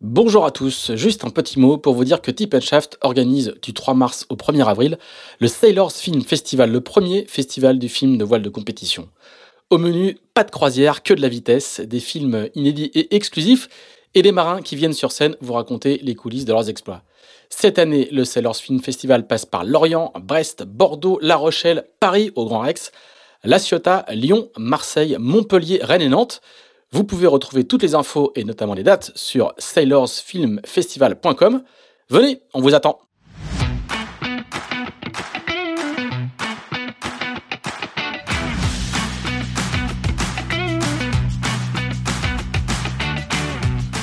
[0.00, 3.74] Bonjour à tous, juste un petit mot pour vous dire que Tip Shaft organise du
[3.74, 4.96] 3 mars au 1er avril
[5.40, 9.08] le Sailors Film Festival, le premier festival du film de voile de compétition.
[9.70, 13.68] Au menu, pas de croisière, que de la vitesse, des films inédits et exclusifs,
[14.14, 17.02] et des marins qui viennent sur scène vous raconter les coulisses de leurs exploits.
[17.50, 22.44] Cette année, le Sailors Film Festival passe par Lorient, Brest, Bordeaux, La Rochelle, Paris au
[22.44, 22.92] Grand Rex,
[23.42, 26.40] La Ciotat, Lyon, Marseille, Montpellier, Rennes et Nantes.
[26.90, 31.62] Vous pouvez retrouver toutes les infos et notamment les dates sur sailorsfilmfestival.com.
[32.08, 33.07] Venez, on vous attend.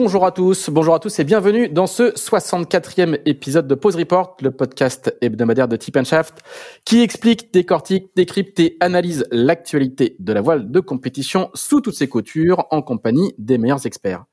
[0.00, 4.36] Bonjour à tous, bonjour à tous et bienvenue dans ce 64e épisode de Pause Report,
[4.40, 6.36] le podcast hebdomadaire de Tip Shaft
[6.84, 12.06] qui explique, décortique, décrypte et analyse l'actualité de la voile de compétition sous toutes ses
[12.06, 14.24] coutures en compagnie des meilleurs experts.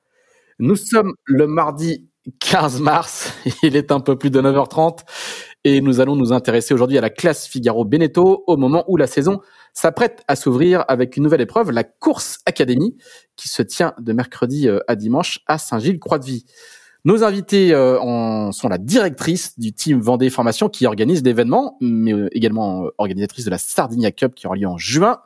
[0.60, 5.00] Nous sommes le mardi 15 mars, il est un peu plus de 9h30
[5.64, 9.08] et nous allons nous intéresser aujourd'hui à la classe Figaro Beneteau au moment où la
[9.08, 9.42] saison
[9.76, 12.98] s'apprête à s'ouvrir avec une nouvelle épreuve, la course académie,
[13.36, 16.46] qui se tient de mercredi euh, à dimanche à Saint-Gilles-Croix-de-Vie.
[17.04, 22.14] Nos invités euh, en sont la directrice du team Vendée Formation qui organise l'événement, mais
[22.14, 25.20] euh, également organisatrice de la Sardinia Cup qui aura lieu en juin.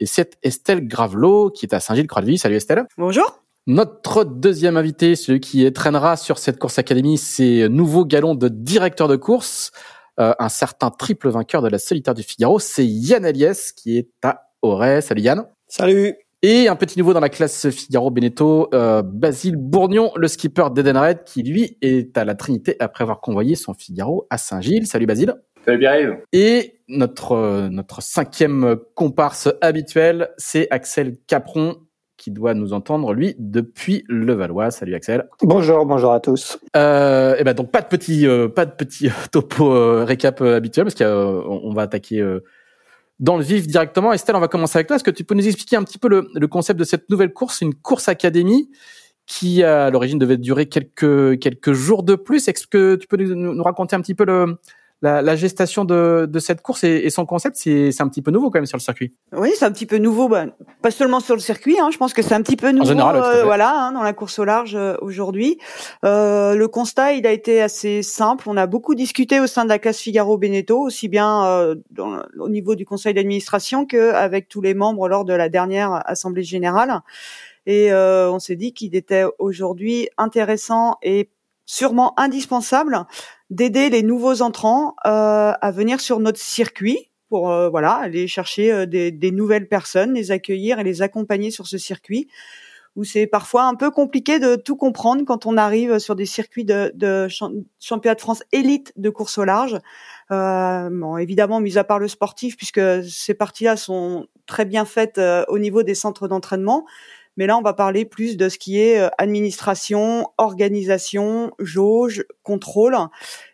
[0.00, 2.38] Et c'est Estelle Gravelot qui est à Saint-Gilles-Croix-de-Vie.
[2.38, 2.86] Salut Estelle.
[2.96, 3.42] Bonjour.
[3.66, 9.08] Notre deuxième invité, celui qui traînera sur cette course académie, c'est nouveau galon de directeur
[9.08, 9.72] de course.
[10.18, 14.08] Euh, un certain triple vainqueur de la solitaire du Figaro, c'est Yann Aliès qui est
[14.22, 15.02] à Auray.
[15.02, 15.46] Salut Yann.
[15.68, 16.14] Salut.
[16.42, 20.96] Et un petit nouveau dans la classe Figaro Beneteau, euh, Basile Bourgnon, le skipper d'Eden
[20.96, 24.86] Red, qui lui est à la Trinité après avoir convoyé son Figaro à Saint-Gilles.
[24.86, 25.34] Salut Basile.
[25.64, 26.18] Salut Pierre.
[26.32, 31.76] Et notre euh, notre cinquième comparse habituel, c'est Axel Capron,
[32.16, 34.70] qui doit nous entendre, lui, depuis Levallois.
[34.70, 35.28] Salut Axel.
[35.42, 36.58] Bonjour, bonjour à tous.
[36.74, 40.40] Euh, et eh ben donc pas de petit, euh, pas de petit topo euh, récap
[40.40, 42.24] euh, habituel parce qu'on va attaquer
[43.20, 44.12] dans le vif directement.
[44.12, 44.96] Estelle, on va commencer avec toi.
[44.96, 47.32] Est-ce que tu peux nous expliquer un petit peu le, le concept de cette nouvelle
[47.32, 48.70] course, une course académie
[49.26, 52.48] qui à l'origine devait durer quelques quelques jours de plus?
[52.48, 54.58] Est-ce que tu peux nous, nous raconter un petit peu le
[55.06, 58.30] la, la, gestation de, de cette course et, et son concept, c'est un petit peu
[58.30, 59.14] nouveau quand même sur le circuit.
[59.32, 60.46] Oui, c'est un petit peu nouveau, bah,
[60.82, 61.76] pas seulement sur le circuit.
[61.80, 64.12] Hein, je pense que c'est un petit peu nouveau, général, euh, voilà, hein, dans la
[64.12, 65.58] course au large euh, aujourd'hui.
[66.04, 68.48] Euh, le constat, il a été assez simple.
[68.48, 72.22] On a beaucoup discuté au sein de la classe Figaro Beneteau, aussi bien euh, dans,
[72.38, 77.00] au niveau du conseil d'administration qu'avec tous les membres lors de la dernière assemblée générale.
[77.66, 81.30] Et euh, on s'est dit qu'il était aujourd'hui intéressant et
[81.66, 83.06] sûrement indispensable
[83.50, 88.72] d'aider les nouveaux entrants euh, à venir sur notre circuit pour euh, voilà aller chercher
[88.72, 92.28] euh, des, nouvelles personnes, les accueillir et les accompagner sur ce circuit
[92.94, 96.64] où c'est parfois un peu compliqué de tout comprendre quand on arrive sur des circuits
[96.64, 97.28] de, de
[97.78, 99.78] championnat de France élite de course au large.
[100.30, 105.20] Euh, bon, évidemment, mis à part le sportif, puisque ces parties-là sont très bien faites
[105.48, 106.86] au niveau des centres d'entraînement,
[107.36, 112.96] mais là, on va parler plus de ce qui est euh, administration, organisation, jauge, contrôle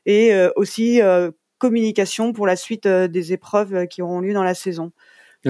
[0.06, 4.54] et euh, aussi euh, communication pour la suite des épreuves qui auront lieu dans la
[4.54, 4.92] saison.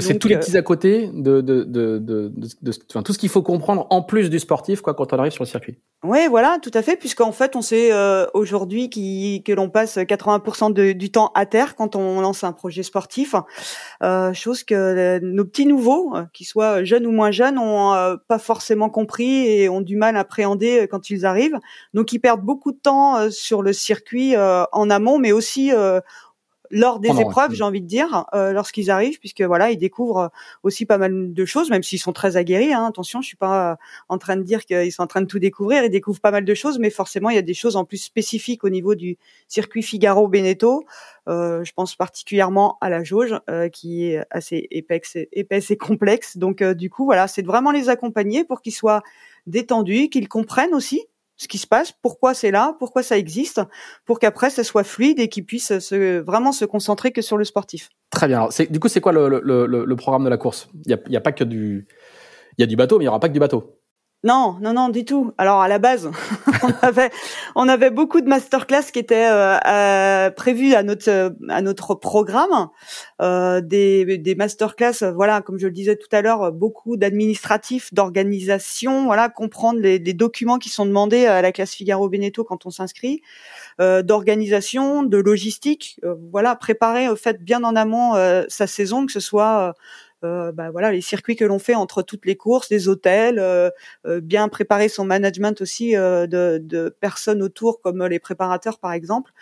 [0.01, 3.29] C'est tous les petits à côté de, de, de, de, de enfin, tout ce qu'il
[3.29, 5.79] faut comprendre en plus du sportif quoi quand on arrive sur le circuit.
[6.05, 10.73] Oui, voilà, tout à fait, puisqu'en fait, on sait euh, aujourd'hui que l'on passe 80%
[10.73, 13.37] de, du temps à terre quand on lance un projet sportif,
[14.03, 17.95] euh, chose que euh, nos petits nouveaux, euh, qu'ils soient jeunes ou moins jeunes, ont
[17.95, 21.59] euh, pas forcément compris et ont du mal à appréhender quand ils arrivent.
[21.95, 25.71] Donc, ils perdent beaucoup de temps sur le circuit en amont, mais aussi
[26.73, 30.31] lors des épreuves, j'ai envie de dire, euh, lorsqu'ils arrivent, puisque voilà, ils découvrent
[30.63, 32.73] aussi pas mal de choses, même s'ils sont très aguerris.
[32.73, 33.77] Hein, attention, je suis pas
[34.09, 35.85] en train de dire qu'ils sont en train de tout découvrir.
[35.85, 37.99] Ils découvrent pas mal de choses, mais forcément, il y a des choses en plus
[37.99, 40.85] spécifiques au niveau du circuit Figaro Beneteau.
[41.29, 46.37] Euh, je pense particulièrement à la jauge, euh, qui est assez épaisse, épaisse et complexe.
[46.37, 49.03] Donc, euh, du coup, voilà, c'est de vraiment les accompagner pour qu'ils soient
[49.47, 53.61] détendus, qu'ils comprennent aussi ce qui se passe, pourquoi c'est là, pourquoi ça existe,
[54.05, 57.45] pour qu'après ça soit fluide et qu'ils puissent se, vraiment se concentrer que sur le
[57.45, 57.89] sportif.
[58.11, 58.39] Très bien.
[58.39, 60.69] Alors, du coup, c'est quoi le, le, le, le, programme de la course?
[60.87, 61.87] Il n'y a, a, pas que du,
[62.59, 63.82] il y a du bateau, mais il y aura pas que du bateau.
[64.25, 65.33] Non, non, non, du tout.
[65.37, 66.09] Alors à la base,
[66.63, 67.11] on avait,
[67.57, 72.69] on avait beaucoup de masterclass qui étaient euh, euh, prévus à notre à notre programme,
[73.21, 79.07] euh, des, des masterclass, voilà, comme je le disais tout à l'heure, beaucoup d'administratifs, d'organisation,
[79.07, 83.23] voilà, comprendre les, documents qui sont demandés à la classe Figaro Beneteau quand on s'inscrit,
[83.81, 89.07] euh, d'organisation, de logistique, euh, voilà, préparer au fait bien en amont euh, sa saison,
[89.07, 89.75] que ce soit
[90.23, 93.71] bah, voilà les circuits que l'on fait entre toutes les courses, les hôtels, euh,
[94.07, 99.33] euh, bien préparer son management aussi de, de, personnes autour comme les préparateurs par exemple.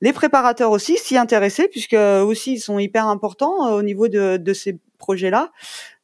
[0.00, 4.52] Les préparateurs aussi s'y intéresser puisque aussi ils sont hyper importants au niveau de, de
[4.52, 5.50] ces projets-là.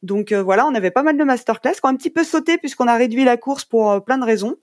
[0.02, 2.88] Donc voilà, on avait pas mal de masterclass, qui ont un petit peu sauté puisqu'on
[2.88, 4.56] a réduit la course pour plein de raisons.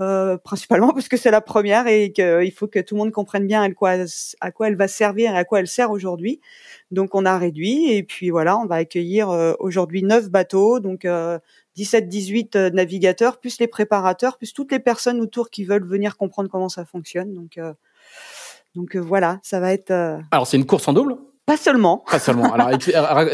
[0.00, 3.46] Euh, principalement parce que c'est la première et qu'il faut que tout le monde comprenne
[3.46, 6.40] bien à quoi, elle va servir et à quoi elle sert aujourd'hui.
[6.90, 11.04] Donc on a réduit et puis voilà, on va accueillir euh, aujourd'hui neuf bateaux, donc
[11.04, 16.48] 17-18 euh, navigateurs, plus les préparateurs, plus toutes les personnes autour qui veulent venir comprendre
[16.50, 17.32] comment ça fonctionne.
[17.32, 17.60] Donc
[18.74, 19.92] donc voilà, ça va être.
[20.32, 21.16] Alors c'est une course en double?
[21.46, 22.04] Pas seulement.
[22.10, 22.52] Pas seulement.
[22.54, 22.70] Alors,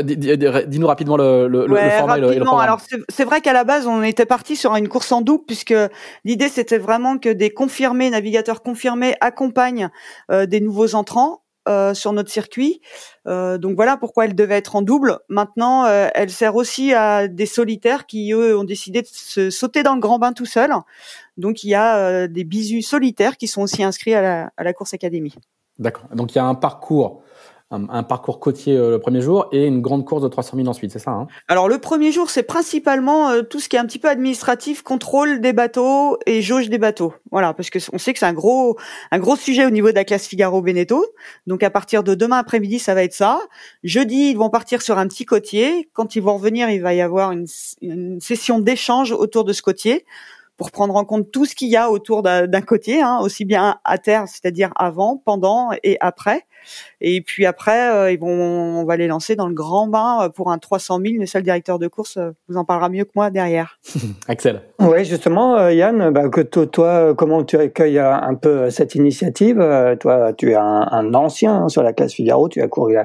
[0.03, 2.33] dis-nous rapidement le, le, ouais, le format rapidement.
[2.33, 2.65] et le, programme.
[2.65, 5.75] Alors, c'est vrai qu'à la base, on était parti sur une course en double, puisque
[6.25, 9.91] l'idée, c'était vraiment que des confirmés, navigateurs confirmés, accompagnent
[10.31, 11.43] euh, des nouveaux entrants.
[11.69, 12.81] Euh, sur notre circuit.
[13.29, 15.19] Euh, donc voilà pourquoi elle devait être en double.
[15.29, 19.83] Maintenant, euh, elle sert aussi à des solitaires qui, eux, ont décidé de se sauter
[19.83, 20.73] dans le grand bain tout seul.
[21.37, 24.65] Donc il y a euh, des bisus solitaires qui sont aussi inscrits à la, à
[24.65, 25.35] la course académie.
[25.79, 26.05] D'accord.
[26.15, 27.23] Donc il y a un parcours
[27.71, 30.91] un, parcours côtier euh, le premier jour et une grande course de 300 000 ensuite,
[30.91, 31.29] c'est ça hein?
[31.47, 34.83] Alors le premier jour, c'est principalement euh, tout ce qui est un petit peu administratif,
[34.83, 37.15] contrôle des bateaux et jauge des bateaux.
[37.31, 38.77] Voilà, parce que on sait que c'est un gros
[39.13, 41.07] un gros sujet au niveau de la classe Figaro Beneteau.
[41.47, 43.39] Donc à partir de demain après-midi, ça va être ça.
[43.85, 45.89] Jeudi, ils vont partir sur un petit côtier.
[45.93, 47.47] Quand ils vont revenir, il va y avoir une,
[47.83, 50.05] une session d'échange autour de ce côtier
[50.61, 53.79] pour prendre en compte tout ce qu'il y a autour d'un côtier, hein, aussi bien
[53.83, 56.45] à terre, c'est-à-dire avant, pendant et après.
[57.01, 60.29] Et puis après, euh, ils vont, on va les lancer dans le grand bain euh,
[60.29, 61.15] pour un 300 000.
[61.19, 63.79] Le seul directeur de course euh, vous en parlera mieux que moi derrière.
[64.29, 64.63] Axel.
[64.79, 69.57] Oui, justement, Yann, bah, que toi, comment tu accueilles un peu cette initiative
[70.01, 72.49] Toi, tu es un, ancien hein, sur la classe Figaro.
[72.49, 72.97] Tu as couru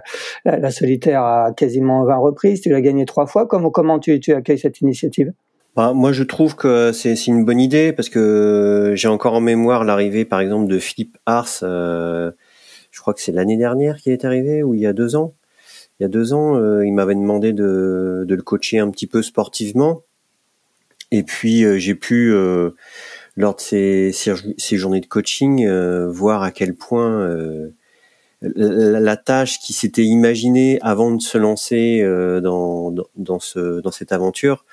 [0.46, 2.62] la, solitaire à quasiment 20 reprises.
[2.62, 3.46] Tu l'as gagné trois fois.
[3.48, 5.32] Comment, comment tu, tu accueilles cette initiative?
[5.76, 9.84] Bah, moi, je trouve que c'est une bonne idée parce que j'ai encore en mémoire
[9.84, 11.60] l'arrivée, par exemple, de Philippe Ars.
[11.64, 12.32] Euh,
[12.96, 15.34] je crois que c'est l'année dernière qui est arrivé ou il y a deux ans.
[16.00, 19.06] Il y a deux ans, euh, il m'avait demandé de, de, le coacher un petit
[19.06, 20.04] peu sportivement.
[21.12, 22.72] Et puis, euh, j'ai pu, euh,
[23.36, 25.68] lors de ces, ces, journées de coaching,
[26.08, 27.28] voir à quel point
[28.42, 32.02] la, la, tâche qui s'était imaginée avant de se lancer
[32.42, 34.64] dans, dans, dans, ce, dans cette aventure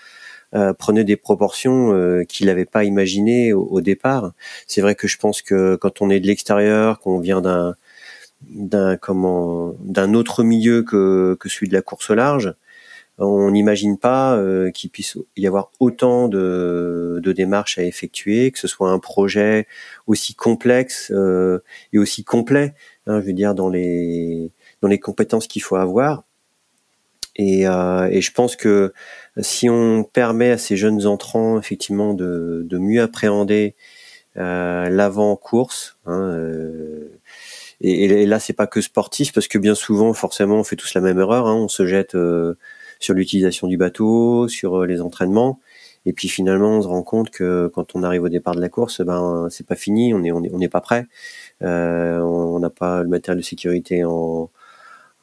[0.55, 4.33] euh, prenait des proportions euh, qu'il n'avait pas imaginées au, départ.
[4.67, 7.75] C'est vrai que je pense que quand on est de l'extérieur, qu'on vient d'un
[8.50, 12.55] d'un comment d'un autre milieu que, que celui de la course large,
[13.19, 18.59] on n'imagine pas euh, qu'il puisse y avoir autant de, de, démarches à effectuer, que
[18.59, 19.67] ce soit un projet
[20.06, 21.62] aussi complexe euh,
[21.93, 22.75] et aussi complet,
[23.06, 24.50] hein, je veux dire dans les
[24.81, 26.25] dans les compétences qu'il faut avoir.
[27.37, 28.93] Et, euh, et, je pense que
[29.38, 33.75] si on permet à ces jeunes entrants effectivement de, de mieux appréhender
[34.37, 37.21] euh, l'avant-course, hein, euh,
[37.83, 40.95] et, et, là c'est pas que sportif parce que bien souvent forcément on fait tous
[40.95, 42.55] la même erreur, hein, on se jette euh,
[43.01, 45.61] sur l'utilisation du bateau, sur euh, les entraînements,
[46.07, 48.69] et puis finalement on se rend compte que quand on arrive au départ de la
[48.69, 51.07] course, ben c'est pas fini, on est on est on n'est pas prêt,
[51.62, 54.51] euh, on n'a pas le matériel de sécurité en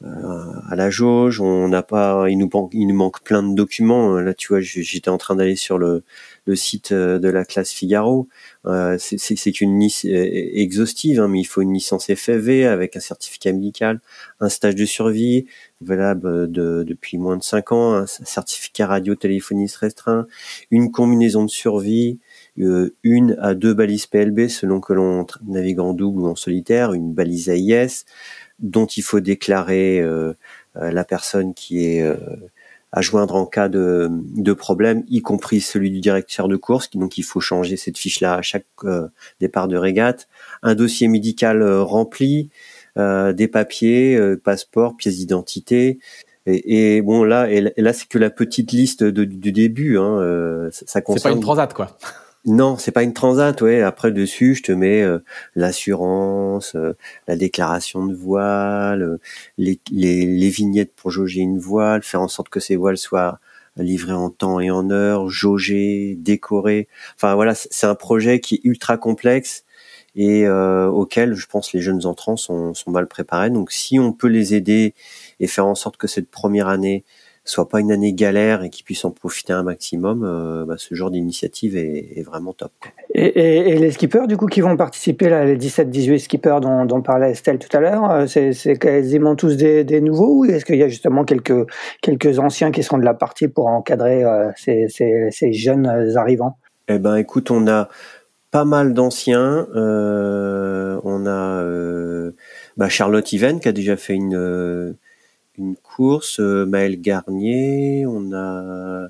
[0.02, 4.18] à la jauge, on n'a pas, il nous, manque, il nous manque plein de documents.
[4.18, 6.04] Là, tu vois, j'étais en train d'aller sur le,
[6.46, 8.26] le, site euh, de la classe Figaro.
[8.66, 13.00] Euh, c'est qu'une liste euh, exhaustive, hein, mais il faut une licence FFV avec un
[13.00, 14.00] certificat médical,
[14.40, 15.46] un stage de survie
[15.80, 20.26] valable de, depuis moins de 5 ans, un certificat radio-téléphoniste restreint,
[20.70, 22.18] une combinaison de survie,
[22.58, 26.92] euh, une à deux balises PLB selon que l'on navigue en double ou en solitaire,
[26.92, 28.04] une balise AIS,
[28.60, 30.34] dont il faut déclarer euh,
[30.76, 32.16] euh, la personne qui est euh,
[32.92, 36.90] à joindre en cas de, de, problème, y compris celui du directeur de course.
[36.90, 38.66] Donc il faut changer cette fiche-là à chaque
[39.38, 40.28] départ de régate.
[40.62, 42.50] Un dossier médical rempli,
[42.96, 45.98] des papiers, passeport, pièces d'identité.
[46.46, 49.98] Et, bon là, et, là c'est que la petite liste du début.
[49.98, 51.18] Hein, ça, concerne.
[51.18, 51.96] C'est pas une transat quoi.
[52.46, 53.82] Non, c'est pas une transat, ouais.
[53.82, 55.18] Après dessus, je te mets euh,
[55.54, 56.96] l'assurance, euh,
[57.28, 59.20] la déclaration de voile, euh,
[59.58, 63.40] les, les, les, vignettes pour jauger une voile, faire en sorte que ces voiles soient
[63.76, 66.88] livré en temps et en heure, jaugé, décoré.
[67.14, 69.64] Enfin voilà, c'est un projet qui est ultra complexe
[70.16, 73.50] et euh, auquel je pense les jeunes entrants sont, sont mal préparés.
[73.50, 74.94] Donc si on peut les aider
[75.40, 77.04] et faire en sorte que cette première année
[77.50, 80.94] soit pas une année galère et qu'ils puissent en profiter un maximum, euh, bah, ce
[80.94, 82.72] genre d'initiative est, est, vraiment top.
[83.14, 86.84] Et, et, et, les skippers, du coup, qui vont participer, là, les 17-18 skippers dont,
[86.84, 90.64] dont, parlait Estelle tout à l'heure, euh, c'est quasiment tous des, des nouveaux ou est-ce
[90.64, 91.66] qu'il y a justement quelques,
[92.00, 96.56] quelques anciens qui seront de la partie pour encadrer euh, ces, ces, ces, jeunes arrivants?
[96.88, 97.88] Eh ben, écoute, on a
[98.50, 99.66] pas mal d'anciens.
[99.74, 101.64] Euh, on a
[102.76, 104.96] bah, Charlotte Yven qui a déjà fait une
[105.60, 109.08] une course, euh, Maël Garnier, on a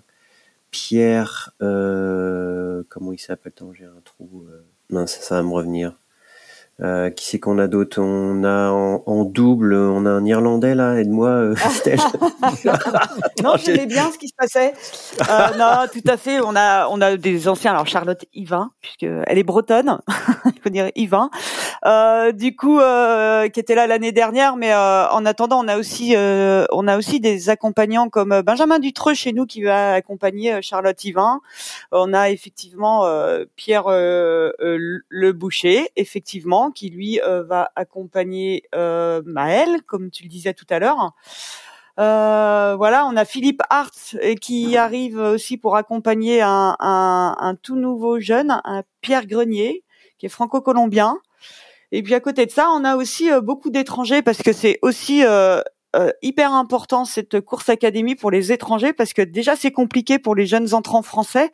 [0.70, 3.52] Pierre, euh, comment il s'appelle?
[3.72, 4.44] J'ai un trou.
[4.48, 5.98] Euh, mince, ça va me revenir.
[6.82, 10.94] Euh, qui c'est qu'on a d'autres On a en, double, on a un Irlandais là,
[10.94, 11.54] aide-moi, euh,
[13.42, 14.72] non, j'aimais bien ce qui se passait.
[15.28, 16.40] Euh, non, tout à fait.
[16.40, 17.72] On a, on a des anciens.
[17.72, 19.98] Alors Charlotte Yvain, puisque elle est bretonne,
[20.46, 21.30] il faut dire Yvain.
[21.84, 26.14] Euh, du coup, euh, qui était là l'année dernière, mais en attendant, on a aussi,
[26.16, 31.40] on a aussi des accompagnants comme Benjamin Dutreux chez nous qui va accompagner Charlotte Yvain.
[31.92, 33.04] On a effectivement
[33.56, 40.54] Pierre Le Boucher, effectivement qui lui euh, va accompagner euh, Maël, comme tu le disais
[40.54, 41.12] tout à l'heure.
[41.98, 48.60] Euh, voilà, on a Philippe Hart qui arrive aussi pour accompagner un, tout nouveau jeune,
[48.64, 49.84] un Pierre Grenier,
[50.18, 51.18] qui est franco-colombien.
[51.92, 55.22] Et puis à côté de ça, on a aussi beaucoup d'étrangers parce que c'est aussi
[55.96, 60.36] euh, hyper important cette course académie pour les étrangers parce que déjà c'est compliqué pour
[60.36, 61.50] les jeunes entrants français,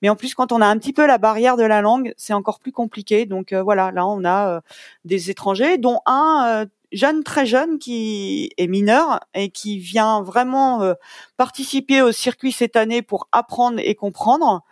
[0.00, 2.32] mais en plus quand on a un petit peu la barrière de la langue, c'est
[2.32, 3.26] encore plus compliqué.
[3.26, 4.60] Donc euh, voilà, là on a euh,
[5.04, 10.94] des étrangers, dont un jeune très jeune qui est mineur et qui vient vraiment
[11.36, 14.62] participer au circuit cette année pour apprendre et comprendre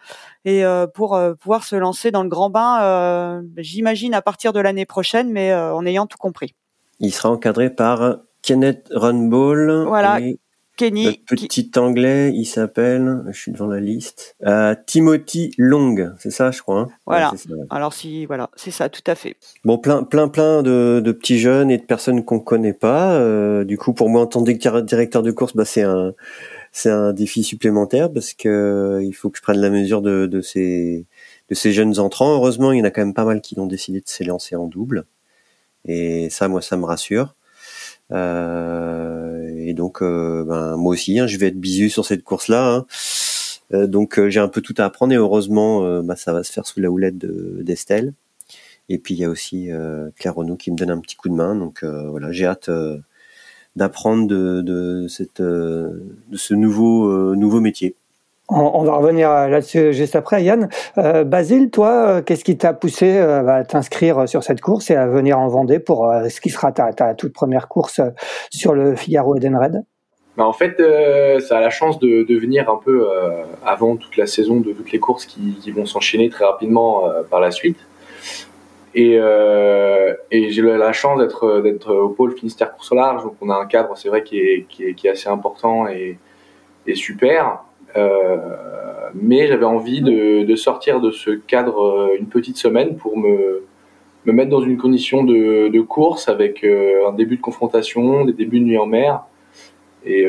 [0.45, 0.63] et
[0.95, 3.43] pour pouvoir se lancer dans le grand bain.
[3.57, 6.55] J'imagine à partir de l'année prochaine, mais en ayant tout compris.
[7.01, 9.85] Il sera encadré par Kenneth Runball.
[9.87, 10.21] Voilà.
[10.77, 11.23] Kenny.
[11.29, 16.63] petit anglais, il s'appelle, je suis devant la liste, euh, Timothy Long, c'est ça, je
[16.63, 16.81] crois.
[16.81, 17.31] Hein voilà.
[17.69, 19.37] Alors si, voilà, c'est ça, tout à fait.
[19.65, 23.13] Bon, plein, plein, plein de, de petits jeunes et de personnes qu'on connaît pas.
[23.13, 26.15] Euh, du coup, pour moi, en tant que directeur de course, bah, c'est un,
[26.73, 30.27] c'est un défi supplémentaire parce que euh, il faut que je prenne la mesure de,
[30.27, 31.05] de ces,
[31.51, 32.35] de ces jeunes entrants.
[32.35, 34.67] Heureusement, il y en a quand même pas mal qui ont décidé de s'élancer en
[34.67, 35.05] double.
[35.85, 37.35] Et ça, moi, ça me rassure.
[38.13, 42.75] Euh, et donc, euh, ben, moi aussi, hein, je vais être bisu sur cette course-là.
[42.75, 42.87] Hein.
[43.75, 46.67] Euh, donc, j'ai un peu tout à apprendre et heureusement, bah, ça va se faire
[46.67, 48.15] sous la houlette d'Estelle.
[48.89, 49.71] et puis, il y a aussi
[50.17, 51.57] Claire Renaud qui me donne un petit coup de main.
[51.57, 52.71] Donc, voilà, j'ai hâte
[53.77, 57.97] d'apprendre de, de, cette, de ce nouveau, nouveau métier.
[58.55, 60.43] On, va revenir là-dessus juste après.
[60.43, 60.69] Yann,
[60.99, 64.95] euh, Basile, toi, euh, qu'est-ce qui t'a poussé euh, à t'inscrire sur cette course et
[64.95, 68.01] à venir en Vendée pour ce qui sera ta, toute première course
[68.51, 69.83] sur le Figaro Edenred
[70.35, 70.83] bah en fait,
[71.41, 73.07] ça a la chance de, venir un peu
[73.67, 77.51] avant toute la saison de toutes les courses qui, vont s'enchaîner très rapidement par la
[77.51, 77.77] suite.
[78.95, 79.21] Et,
[80.31, 84.09] j'ai la chance d'être au pôle Finistère course large, donc on a un cadre, c'est
[84.09, 86.17] vrai, qui est, assez important et
[86.95, 87.63] super.
[87.97, 88.39] Euh,
[89.15, 93.65] mais j'avais envie de, de, sortir de ce cadre euh, une petite semaine pour me,
[94.25, 98.33] me mettre dans une condition de, de course avec euh, un début de confrontation, des
[98.33, 99.25] débuts de nuit en mer.
[100.05, 100.25] Et,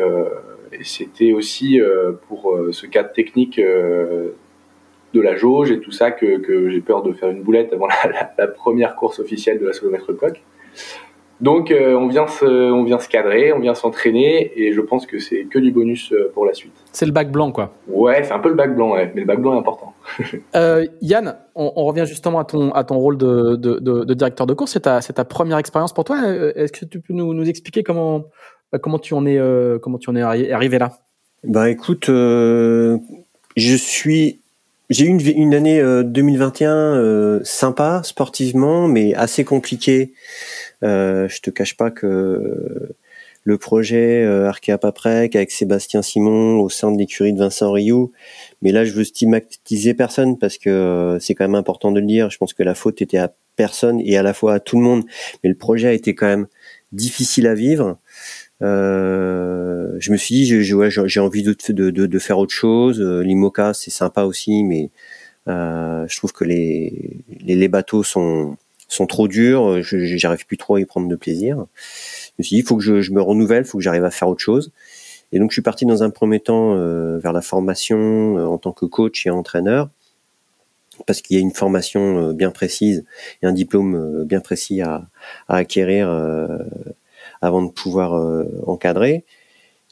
[0.72, 1.80] et c'était aussi
[2.28, 7.12] pour ce cadre technique de la jauge et tout ça que, que j'ai peur de
[7.14, 7.88] faire une boulette avant
[8.38, 10.44] la, première course officielle de la solomètre coq.
[11.44, 15.06] Donc euh, on vient se, on vient se cadrer, on vient s'entraîner et je pense
[15.06, 16.72] que c'est que du bonus euh, pour la suite.
[16.94, 17.74] C'est le bac blanc quoi.
[17.90, 19.94] Ouais, c'est un peu le bac blanc, ouais, mais le bac blanc est important.
[20.56, 24.14] euh, Yann, on, on, revient justement à ton à ton rôle de, de, de, de
[24.14, 24.72] directeur de course.
[24.72, 26.18] C'est ta, ta première expérience pour toi.
[26.56, 28.24] Est-ce que tu peux nous, nous expliquer comment
[28.82, 29.38] comment tu en es
[29.82, 30.94] comment tu en es arrivé là?
[31.44, 33.00] Bah écoute, je
[33.58, 34.40] suis
[34.90, 40.14] j'ai eu une, une, année 2021 sympa sportivement, mais assez compliquée
[40.84, 42.96] euh, je te cache pas que
[43.44, 48.12] le projet euh, Arkea Paprec avec Sébastien Simon au sein de l'écurie de Vincent Rioux.
[48.62, 52.06] Mais là, je veux stigmatiser personne parce que euh, c'est quand même important de le
[52.06, 52.30] dire.
[52.30, 54.84] Je pense que la faute était à personne et à la fois à tout le
[54.84, 55.04] monde.
[55.44, 56.48] Mais le projet a été quand même
[56.92, 57.98] difficile à vivre.
[58.62, 61.54] Euh, je me suis dit, j'ai envie de,
[61.90, 63.02] de, faire autre chose.
[63.02, 64.90] Euh, L'IMOCA, c'est sympa aussi, mais
[65.48, 68.56] je trouve que les, les, les bateaux sont
[68.94, 71.58] sont trop durs, euh, j'arrive plus trop à y prendre de plaisir.
[71.58, 74.12] Je me suis dit, il faut que je, me renouvelle, il faut que j'arrive à
[74.12, 74.72] faire autre chose.
[75.32, 76.76] Et donc je suis parti dans un premier temps
[77.18, 79.90] vers la formation en tant que coach et entraîneur
[81.08, 83.04] parce qu'il y a une formation bien précise
[83.42, 85.08] et un diplôme bien précis à,
[85.48, 86.08] acquérir
[87.42, 89.26] avant de pouvoir encadrer.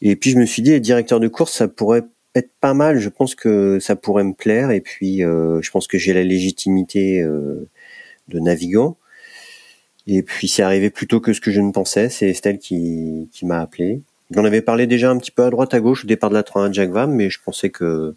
[0.04, 2.04] Et puis je me suis dit, directeur de course, ça pourrait
[2.36, 3.00] être pas mal.
[3.00, 4.72] Je pense que ça pourrait me plaire.
[4.72, 7.68] Et puis euh, je pense que j'ai la légitimité euh,
[8.32, 8.98] de navigant.
[10.08, 12.10] Et puis c'est arrivé plus tôt que ce que je ne pensais.
[12.10, 14.02] C'est Estelle qui, m'a appelé.
[14.32, 16.44] J'en avais parlé déjà un petit peu à droite à gauche au départ de la
[16.44, 18.16] 31 Jack Vam, mais je pensais que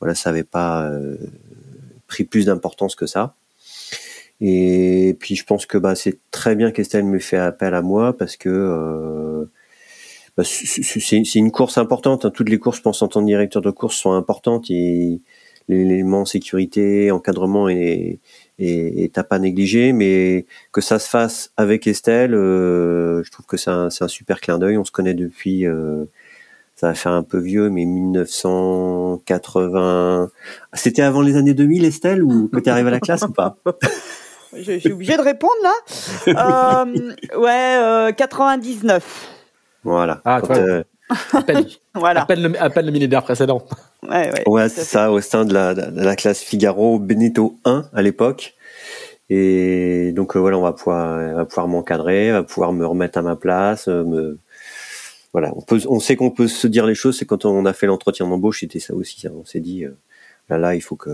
[0.00, 1.16] voilà, ça avait pas euh,
[2.06, 3.36] pris plus d'importance que ça.
[4.40, 8.16] Et puis je pense que bah, c'est très bien qu'Estelle me fait appel à moi
[8.16, 9.46] parce que
[10.36, 12.24] bah, c'est une course importante.
[12.24, 12.30] Hein.
[12.30, 14.66] Toutes les courses, je pense, en tant que directeur de course, sont importantes.
[14.70, 15.20] Et
[15.68, 18.18] l'élément sécurité, encadrement est,
[18.58, 19.92] est, à pas négliger.
[19.92, 24.40] Mais que ça se fasse avec Estelle, euh, je trouve que c'est un, un, super
[24.40, 24.76] clin d'œil.
[24.78, 26.04] On se connaît depuis, euh,
[26.76, 30.30] ça va faire un peu vieux, mais 1980.
[30.72, 33.56] C'était avant les années 2000, Estelle, ou que tu arrives à la classe ou pas?
[34.56, 35.72] Je suis obligée de répondre là.
[36.26, 36.84] Euh,
[37.38, 39.34] ouais, 99.
[39.84, 40.20] Voilà.
[40.24, 42.26] Ah, euh, à peine, voilà.
[42.28, 43.66] le, le millénaire précédent.
[44.02, 47.86] Ouais, ouais, ouais c'est ça, au sein de la, de la classe Figaro Benito 1
[47.92, 48.54] à l'époque.
[49.30, 52.86] Et donc euh, voilà, on va pouvoir, on va pouvoir m'encadrer, on va pouvoir me
[52.86, 54.38] remettre à ma place, euh, me
[55.32, 57.18] voilà, on peut, on sait qu'on peut se dire les choses.
[57.18, 59.26] C'est quand on a fait l'entretien d'embauche, c'était ça aussi.
[59.26, 59.32] Hein.
[59.34, 59.84] On s'est dit,
[60.48, 61.10] là, là, il faut que,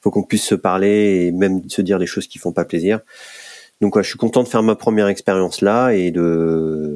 [0.00, 3.00] faut qu'on puisse se parler et même se dire des choses qui font pas plaisir.
[3.80, 6.95] Donc, ouais, je suis content de faire ma première expérience là et de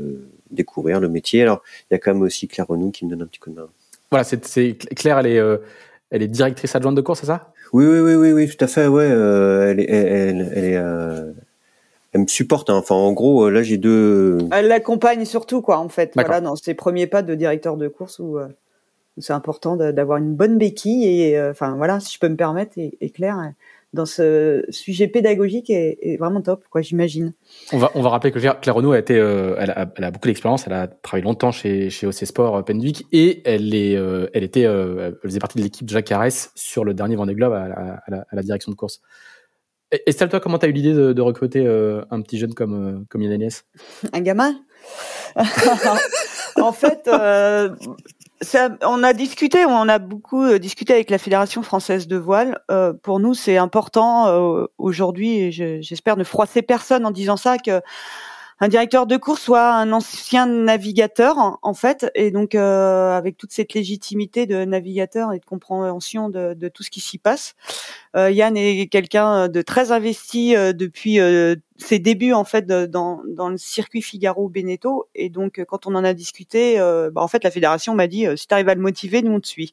[0.50, 1.42] découvrir le métier.
[1.42, 3.50] Alors, il y a quand même aussi Claire Renou qui me donne un petit coup
[3.50, 3.68] de main.
[4.10, 5.58] Voilà, c'est Claire, elle est, euh,
[6.10, 7.52] elle est directrice adjointe de course, c'est ça?
[7.72, 8.88] Oui, oui, oui, oui, oui, tout à fait.
[8.88, 11.32] Ouais, euh, elle, est, elle, elle, est, euh,
[12.12, 12.70] elle me supporte.
[12.70, 12.76] Hein.
[12.76, 14.38] Enfin, en gros, là, j'ai deux.
[14.52, 16.12] Elle l'accompagne surtout, quoi, en fait.
[16.14, 18.38] Voilà, dans ses premiers pas de directeur de course où,
[19.18, 22.96] c'est important d'avoir une bonne béquille et, enfin, voilà, si je peux me permettre, et,
[23.00, 23.52] et Claire
[23.92, 27.32] dans ce sujet pédagogique est, vraiment top, quoi, j'imagine.
[27.72, 30.10] On va, on va rappeler que Claire Renaud a été, euh, elle, a, elle, a,
[30.10, 33.96] beaucoup d'expérience, elle a travaillé longtemps chez, chez OC Sport euh, Penduic et elle est,
[33.96, 37.34] euh, elle était, elle faisait partie de l'équipe de Jacques Carès sur le dernier Vendée
[37.34, 39.00] Globe à, à, à, la, direction de course.
[40.06, 43.32] Estelle, toi, comment t'as eu l'idée de, de, recruter un petit jeune comme, comme Yann
[43.32, 43.64] Agnès?
[44.12, 44.54] Un gamin?
[46.56, 47.08] En fait,
[48.82, 52.60] on a discuté, on a beaucoup euh, discuté avec la Fédération française de voile.
[52.70, 57.82] Euh, pour nous, c'est important euh, aujourd'hui, j'espère ne froisser personne en disant ça, que
[58.60, 63.52] un directeur de course soit un ancien navigateur en, fait, et donc euh, avec toute
[63.52, 67.54] cette légitimité de navigateur et de compréhension de, de tout ce qui s'y passe.
[68.16, 73.22] Euh, Yann est quelqu'un de très investi euh, depuis euh, ses débuts en fait dans,
[73.24, 77.50] le circuit Figaro Beneteau, et donc quand on en a discuté, bah, en fait la
[77.50, 79.72] fédération m'a dit si tu arrives à le motiver, nous on te suit.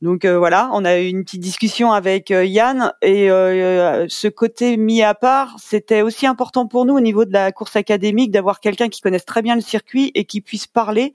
[0.00, 4.28] Donc euh, voilà, on a eu une petite discussion avec euh, Yann et euh, ce
[4.28, 8.30] côté mis à part, c'était aussi important pour nous au niveau de la course académique
[8.30, 11.14] d'avoir quelqu'un qui connaisse très bien le circuit et qui puisse parler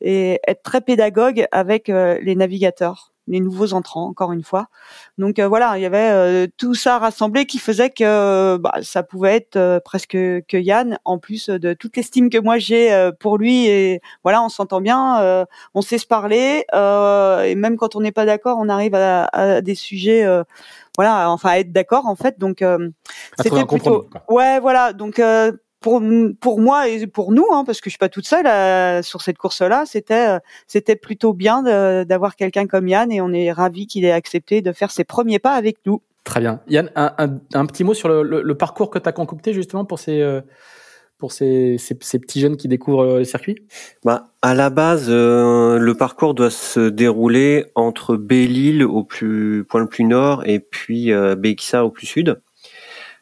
[0.00, 4.68] et être très pédagogue avec les navigateurs les nouveaux entrants, encore une fois.
[5.18, 9.02] Donc euh, voilà, il y avait euh, tout ça rassemblé qui faisait que bah, ça
[9.02, 13.38] pouvait être euh, presque que Yann, en plus de toute l'estime que moi j'ai pour
[13.38, 13.66] lui.
[13.66, 18.24] Et voilà, on s'entend bien, on sait se parler, et même quand on n'est pas
[18.24, 20.26] d'accord, on arrive à, à des sujets
[20.96, 22.38] voilà, enfin à être d'accord en fait.
[22.38, 22.64] Donc
[23.40, 24.92] c'était plutôt ouais, voilà.
[24.92, 25.20] Donc
[25.80, 26.02] pour
[26.40, 29.22] pour moi et pour nous, hein, parce que je suis pas toute seule euh, sur
[29.22, 31.62] cette course-là, c'était euh, c'était plutôt bien
[32.04, 35.38] d'avoir quelqu'un comme Yann et on est ravi qu'il ait accepté de faire ses premiers
[35.38, 36.02] pas avec nous.
[36.24, 39.12] Très bien, Yann, un, un, un petit mot sur le, le, parcours que tu as
[39.12, 40.40] concocté justement pour ces euh,
[41.16, 43.56] pour ces, ces, ces, petits jeunes qui découvrent le circuit?
[44.04, 49.88] Bah, À la base, le parcours doit se dérouler entre Belle-Île au plus point le
[49.88, 52.40] plus nord et puis euh, au plus sud.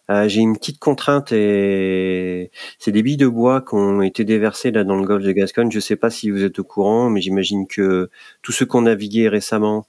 [0.08, 4.70] Euh, j'ai une petite contrainte et c'est des billes de bois qui ont été déversées
[4.70, 5.70] là dans le golfe de Gascogne.
[5.70, 8.08] Je ne sais pas si vous êtes au courant, mais j'imagine que
[8.42, 9.84] tous ceux qui ont navigué récemment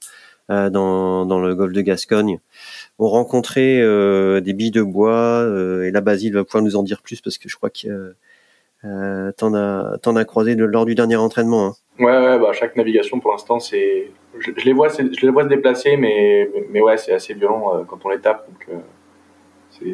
[0.50, 2.40] euh, dans, dans le golfe de Gascogne
[2.98, 5.46] ont rencontré euh, des billes de bois
[5.84, 8.14] et la Basile va pouvoir nous en dire plus parce que je crois que
[8.84, 11.66] euh, t'en as t'en as croisé lors du dernier entraînement.
[11.66, 11.74] Hein.
[11.98, 15.48] Ouais, ouais, bah chaque navigation pour l'instant c'est je, les vois je les vois se
[15.48, 18.78] déplacer mais mais, ouais c'est assez violent quand on les tape donc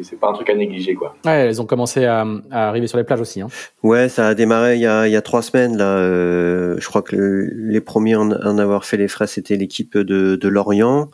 [0.03, 1.15] c'est pas un truc à négliger quoi.
[1.25, 3.41] Ouais, elles ont commencé à, à arriver sur les plages aussi.
[3.41, 3.47] Hein.
[3.83, 5.97] Ouais, ça a démarré il y a, il y a trois semaines là.
[5.97, 10.35] Euh, je crois que les premiers en, en, avoir fait les frais, c'était l'équipe de,
[10.35, 11.09] de Lorient.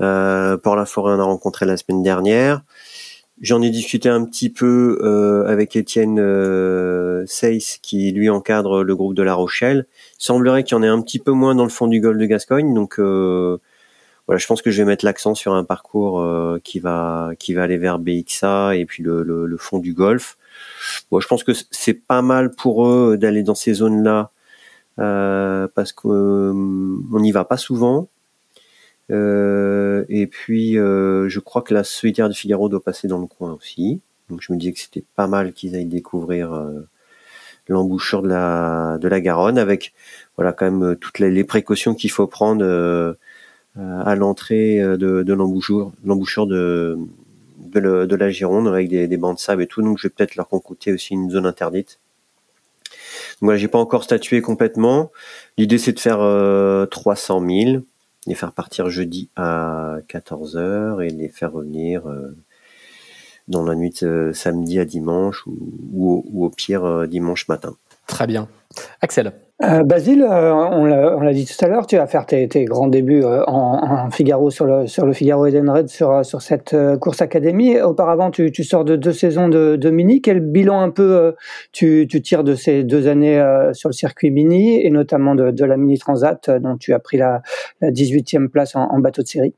[0.00, 2.62] Euh, Port la Forêt on a rencontré la semaine dernière.
[3.40, 8.94] J'en ai discuté un petit peu euh, avec Étienne euh, Seyss, qui lui encadre le
[8.94, 9.86] groupe de La Rochelle.
[10.20, 12.18] Il semblerait qu'il y en ait un petit peu moins dans le fond du golf
[12.18, 13.56] de Gascogne, donc euh,
[14.30, 17.52] voilà, je pense que je vais mettre l'accent sur un parcours euh, qui va qui
[17.52, 20.38] va aller vers BXA et puis le, le, le fond du golf.
[21.10, 24.30] Bon, je pense que c'est pas mal pour eux d'aller dans ces zones-là
[25.00, 28.08] euh, parce qu'on n'y va pas souvent.
[29.10, 33.26] Euh, et puis, euh, je crois que la solitaire de Figaro doit passer dans le
[33.26, 34.00] coin aussi.
[34.28, 36.86] Donc, je me disais que c'était pas mal qu'ils aillent découvrir euh,
[37.66, 39.92] l'embouchure de la de la Garonne, avec
[40.36, 43.14] voilà quand même toutes les, les précautions qu'il faut prendre euh,
[43.76, 49.66] à l'entrée de, de l'embouchure, de la Gironde avec des, des bancs de sable et
[49.66, 49.82] tout.
[49.82, 51.98] Donc, je vais peut-être leur concocter aussi une zone interdite.
[53.40, 55.10] Donc, voilà, j'ai pas encore statué complètement.
[55.56, 57.82] L'idée, c'est de faire euh, 300 000
[58.26, 62.36] les faire partir jeudi à 14h et les faire revenir euh,
[63.48, 64.04] dans la nuit
[64.34, 67.76] samedi à dimanche ou, ou, au pire euh, dimanche matin.
[68.06, 68.48] Très bien.
[69.00, 72.88] Axel euh, Basile, euh, on l'a dit tout à l'heure, tu vas faire tes, grands
[72.88, 77.78] débuts euh, en, Figaro sur le, Figaro Edenred sur, sur cette course académie.
[77.78, 80.22] Auparavant, tu, sors de deux saisons de, mini.
[80.22, 81.34] Quel bilan un peu
[81.72, 83.38] tu, tires de ces deux années
[83.72, 87.42] sur le circuit mini et notamment de, la mini transat dont tu as pris la,
[87.82, 89.54] la 18e place en, bateau de série?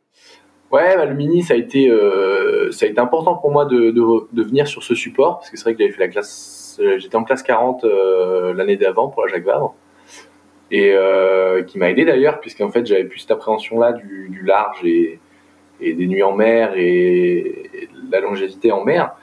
[0.72, 1.88] Ouais, bah, le mini, ça a été,
[2.96, 7.22] important pour moi de, venir sur ce support parce que c'est vrai que j'étais en
[7.22, 7.84] classe 40
[8.56, 9.76] l'année d'avant pour la Jacques Vabre
[10.72, 15.20] et euh, qui m'a aidé d'ailleurs, puisqu'en fait j'avais plus cette appréhension-là du, large et,
[15.80, 19.14] des nuits en mer et, et, de la longévité en mer.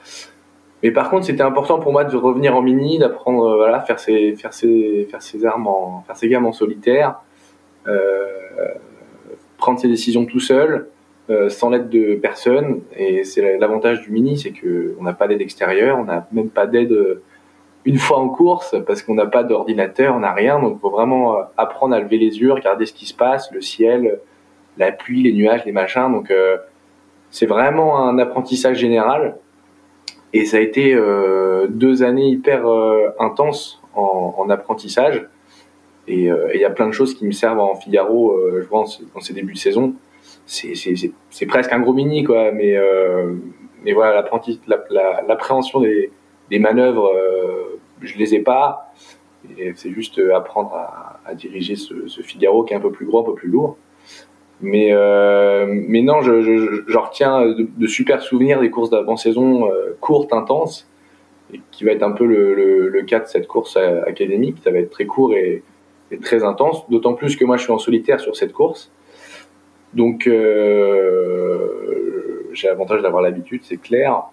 [0.82, 3.98] Mais par contre, c'était important pour moi de revenir en mini, d'apprendre, euh, voilà, faire
[3.98, 4.36] ses,
[5.44, 7.20] armes, en, faire ses gammes en solitaire,
[7.88, 8.26] euh,
[9.58, 10.86] prendre ses décisions tout seul,
[11.48, 12.80] sans l'aide de personne.
[12.96, 16.48] Et c'est l'avantage du mini, c'est que on n'a pas d'aide extérieure, on n'a même
[16.48, 17.20] pas d'aide
[17.84, 20.90] une fois en course parce qu'on n'a pas d'ordinateur, on n'a rien, donc il faut
[20.90, 24.20] vraiment euh, apprendre à lever les yeux, regarder ce qui se passe, le ciel,
[24.76, 26.12] la pluie, les nuages, les machins.
[26.12, 26.58] Donc euh,
[27.30, 29.36] c'est vraiment un apprentissage général
[30.32, 35.26] et ça a été euh, deux années hyper euh, intenses en, en, apprentissage.
[36.06, 39.02] Et euh, il y a plein de choses qui me servent en Figaro, je pense,
[39.14, 39.94] dans ces débuts de saison.
[40.46, 42.76] C'est presque un gros mini, quoi, mais,
[43.84, 44.24] mais voilà,
[45.28, 46.10] l'appréhension la, des
[46.50, 47.69] des manœuvres, euh,
[48.00, 48.92] je les ai pas.
[49.74, 53.06] C'est juste euh, apprendre à, à diriger ce, ce, Figaro qui est un peu plus
[53.06, 53.76] gros, un peu plus lourd.
[54.60, 59.70] Mais, euh, mais non, je, je, je retiens de, de, super souvenirs des courses d'avant-saison
[59.70, 60.86] euh, courtes, intenses,
[61.54, 64.58] et qui va être un peu le, le, le, cas de cette course académique.
[64.62, 65.62] Ça va être très court et,
[66.10, 68.92] et très intense, d'autant plus que moi je suis en solitaire sur cette course.
[69.94, 71.58] Donc euh,
[72.52, 74.24] j'ai l'avantage d'avoir l'habitude, c'est clair.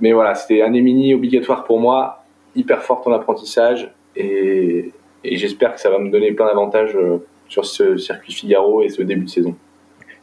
[0.00, 2.24] Mais voilà, c'était année mini obligatoire pour moi,
[2.56, 4.92] hyper forte en apprentissage et,
[5.24, 8.88] et j'espère que ça va me donner plein d'avantages euh, sur ce circuit Figaro et
[8.88, 9.54] ce début de saison.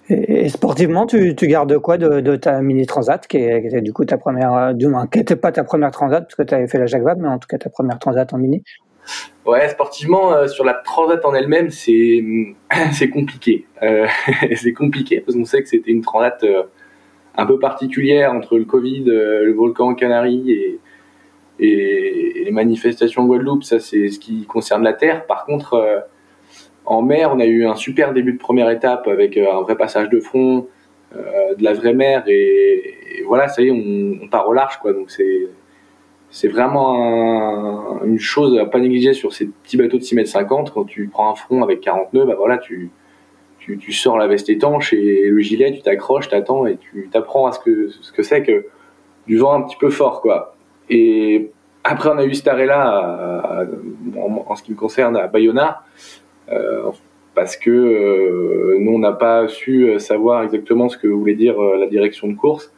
[0.10, 3.82] Et, sportivement, tu, tu, gardes quoi de, de, ta mini transat, qui, est, qui était
[3.82, 6.44] du coup ta première, euh, du moins, qui n'était pas ta première transat, parce que
[6.44, 8.62] tu avais fait la Jacques Vabre, mais en tout cas ta première transat en mini?
[9.46, 12.24] Ouais, sportivement, euh, sur la transat en elle-même, c'est
[12.94, 13.66] c'est compliqué.
[13.82, 14.08] Euh,
[14.56, 16.64] c'est compliqué parce qu'on sait que c'était une transat euh,
[17.36, 20.80] un peu particulière entre le Covid, euh, le volcan Canaries et,
[21.60, 23.64] les manifestations Guadeloupe.
[23.64, 25.28] Ça, c'est ce qui concerne la Terre.
[25.28, 26.00] Par contre, euh,
[26.86, 29.76] en mer, on a eu un super début de première étape avec euh, un vrai
[29.78, 30.68] passage de front,
[31.14, 34.94] de la vraie mer et, voilà, ça y est, on, part au large, quoi.
[34.94, 35.48] Donc c'est
[36.30, 40.30] c'est vraiment un, une chose à pas négliger sur ces petits bateaux de 6 mètres
[40.30, 42.90] 50 quand tu prends un front avec 40 nœuds bah voilà tu
[43.62, 47.52] tu, sors la veste étanche et le gilet, tu t'accroches, t'attends et tu t'apprends à
[47.52, 48.66] ce que ce que c'est que
[49.28, 50.56] du vent un petit peu fort, quoi.
[50.90, 51.52] Et
[51.84, 53.68] après, on a eu arrêt-là,
[54.18, 55.84] en, en, ce qui me concerne, à Bayona,
[56.52, 56.92] euh,
[57.34, 61.78] parce que euh, nous, on n'a pas su savoir exactement ce que voulait dire euh,
[61.78, 62.74] la direction de course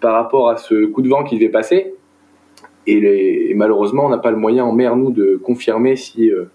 [0.00, 1.94] par rapport à ce coup de vent qui devait passer.
[2.86, 6.46] Et, malheureusement, on n'a pas le moyen en mer, nous, de confirmer si, euh,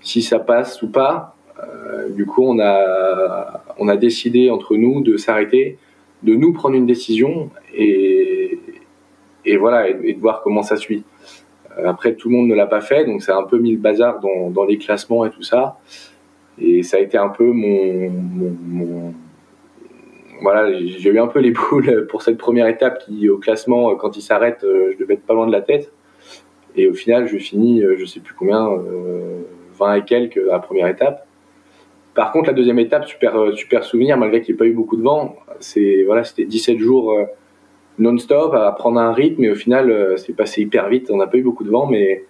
[0.00, 1.31] si ça passe ou pas.
[1.62, 5.78] Euh, du coup, on a, a décidé entre nous de s'arrêter,
[6.22, 8.58] de nous prendre une décision et,
[9.58, 11.04] voilà, et, de voir comment ça suit.
[11.78, 13.78] Euh, après, tout le monde ne l'a pas fait, donc c'est un peu mis le
[13.78, 15.78] bazar dans, les classements et tout ça.
[16.60, 19.14] Et ça a été un peu mon,
[20.42, 24.16] voilà, j'ai eu un peu les boules pour cette première étape qui, au classement, quand
[24.16, 25.92] il s'arrête, je devais être pas loin de la tête.
[26.74, 29.42] Et au final, je finis, je sais plus combien, euh,
[29.78, 31.26] 20 et quelques à la première étape.
[32.14, 34.96] Par contre, la deuxième étape, super, super souvenir, malgré qu'il n'y ait pas eu beaucoup
[34.96, 35.36] de vent.
[35.60, 37.16] C'est voilà, c'était 17 jours
[37.98, 41.10] non-stop, à prendre un rythme, et au final, c'est passé hyper vite.
[41.10, 42.24] On n'a pas eu beaucoup de vent, mais,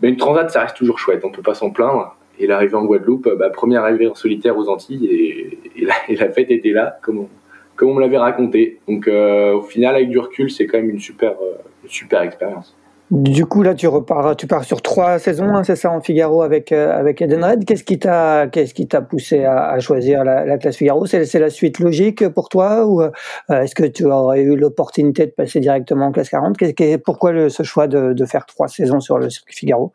[0.00, 1.24] mais une transat, ça reste toujours chouette.
[1.24, 2.16] On peut pas s'en plaindre.
[2.38, 6.70] Et l'arrivée en Guadeloupe, bah, première arrivée en solitaire aux Antilles, et, la, fête était
[6.70, 7.28] là, comme on,
[7.74, 8.80] comme on me l'avait raconté.
[8.86, 11.34] Donc au final, avec du recul, c'est quand même une super,
[11.82, 12.76] une super expérience.
[13.10, 16.40] Du coup, là, tu repars, tu pars sur trois saisons, hein, c'est ça, en Figaro
[16.40, 17.66] avec euh, avec Edenred.
[17.66, 21.04] Qu'est-ce qui t'a, qu'est-ce qui t'a poussé à, choisir la, classe Figaro?
[21.04, 23.10] C'est la suite logique pour toi, ou euh,
[23.50, 26.56] est-ce que tu aurais eu l'opportunité de passer directement en classe 40
[27.04, 29.92] Pourquoi ce choix de, faire trois saisons sur le circuit Figaro?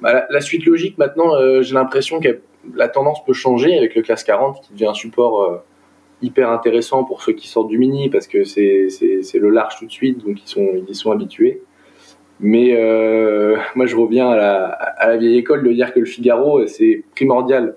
[0.00, 2.42] Bah, la, suite logique, maintenant, euh, j'ai l'impression que
[2.76, 5.64] la tendance peut changer avec le classe 40, qui devient un support
[6.20, 9.86] hyper intéressant pour ceux qui sortent du mini, parce que c'est c'est le large tout
[9.86, 11.60] de suite, donc ils sont ils y sont habitués.
[12.42, 17.04] Mais euh, moi, je reviens à la, vieille école de dire que le Figaro, c'est
[17.14, 17.76] primordial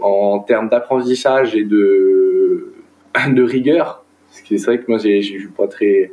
[0.00, 2.72] en termes d'apprentissage et de,
[3.36, 4.04] rigueur.
[4.30, 6.10] C'est vrai que moi, j'ai eu pas très,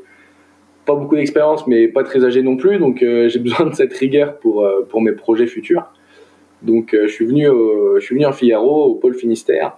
[0.86, 2.78] pas beaucoup d'expérience, mais pas très âgé non plus.
[2.78, 5.92] Donc, euh, j'ai besoin de cette rigueur pour, euh, mes projets futurs.
[6.62, 9.78] Donc, je suis venu, venu en Figaro, au pôle Finistère.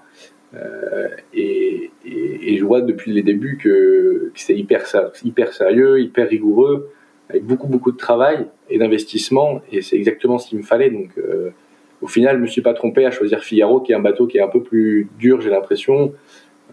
[1.33, 6.91] Et, je vois depuis les débuts que, que c'est hyper sérieux, hyper rigoureux
[7.29, 10.89] avec beaucoup beaucoup de travail et d'investissement et c'est exactement ce qu'il me fallait.
[10.89, 11.51] Donc euh,
[12.01, 14.37] au final je me suis pas trompé à choisir Figaro qui est un bateau qui
[14.37, 16.13] est un peu plus dur j'ai l'impression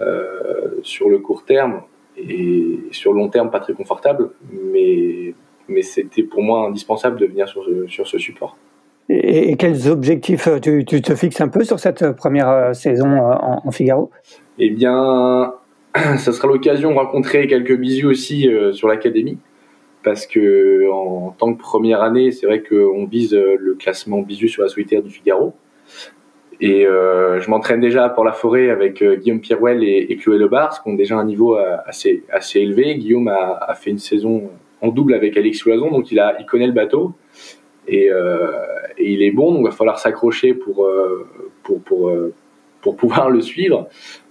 [0.01, 1.83] euh, sur le court terme
[2.17, 4.31] et sur le long terme pas très confortable.
[4.73, 5.35] Mais
[5.67, 8.57] mais c'était pour moi indispensable de venir sur ce, sur ce support.
[9.09, 13.63] Et, quels objectifs euh, tu, tu, te fixes un peu sur cette première saison en,
[13.65, 14.11] en Figaro?
[14.59, 15.55] Eh bien,
[15.95, 19.39] ça sera l'occasion de rencontrer quelques bisous aussi sur l'académie
[20.05, 24.49] parce que en tant que première année, c'est vrai qu'on vise euh, le classement bisu
[24.49, 25.55] sur la solitaire du Figaro.
[26.61, 30.39] Et euh, je m'entraîne déjà pour la forêt avec euh, Guillaume Pierwell et, et Chloé
[30.39, 32.23] Lebars, qui ont déjà un niveau assez,
[32.55, 32.95] élevé.
[32.97, 37.13] Guillaume a, fait une saison en double avec Alex Loison, donc il, connaît le bateau.
[37.89, 38.11] Et,
[38.99, 40.89] il est bon, donc il va falloir s'accrocher pour,
[41.65, 42.13] pour, pour,
[42.81, 43.89] pour pouvoir le suivre.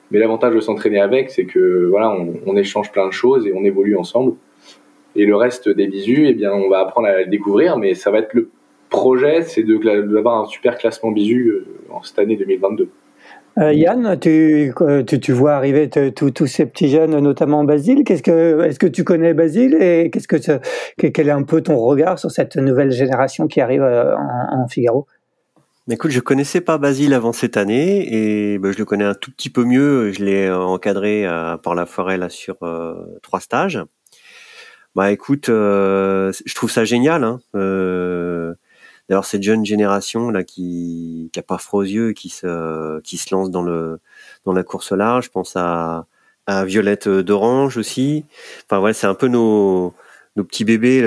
[0.10, 3.66] Mais l'avantage de s'entraîner avec, c'est que voilà, on échange plein de choses et on
[3.66, 4.36] évolue ensemble.
[5.16, 8.12] Et le reste des bisus, eh bien, on va apprendre à le découvrir, mais ça
[8.12, 8.50] va être le
[8.94, 12.90] projet, c'est d'avoir un super classement bisu euh, en cette année 2022.
[13.60, 14.74] Euh, Yann, tu,
[15.06, 18.04] tu, tu, vois arriver tous ces petits jeunes, notamment Basile.
[18.04, 20.38] Qu'est-ce que, est-ce que tu connais Basile et qu'est-ce que,
[20.98, 25.06] quel est un peu ton regard sur cette nouvelle génération qui arrive euh, en, Figaro?
[25.90, 29.32] Écoute, je connaissais pas Basile avant cette année et ben, je le connais un tout
[29.32, 30.12] petit peu mieux.
[30.12, 31.28] Je l'ai encadré
[31.62, 32.58] par la forêt là sur
[33.22, 33.80] trois stages.
[34.96, 37.24] Bah écoute, euh, je trouve ça génial.
[37.24, 38.54] Hein, euh,
[39.24, 43.34] cette jeune génération là qui, qui a pas froid aux yeux, qui se qui se
[43.34, 44.00] lance dans le
[44.46, 45.26] dans la course large.
[45.26, 46.08] Je pense à
[46.48, 48.26] à Violette d'Orange aussi.
[48.66, 49.94] Enfin voilà, c'est un peu nos
[50.36, 51.02] nos petits bébés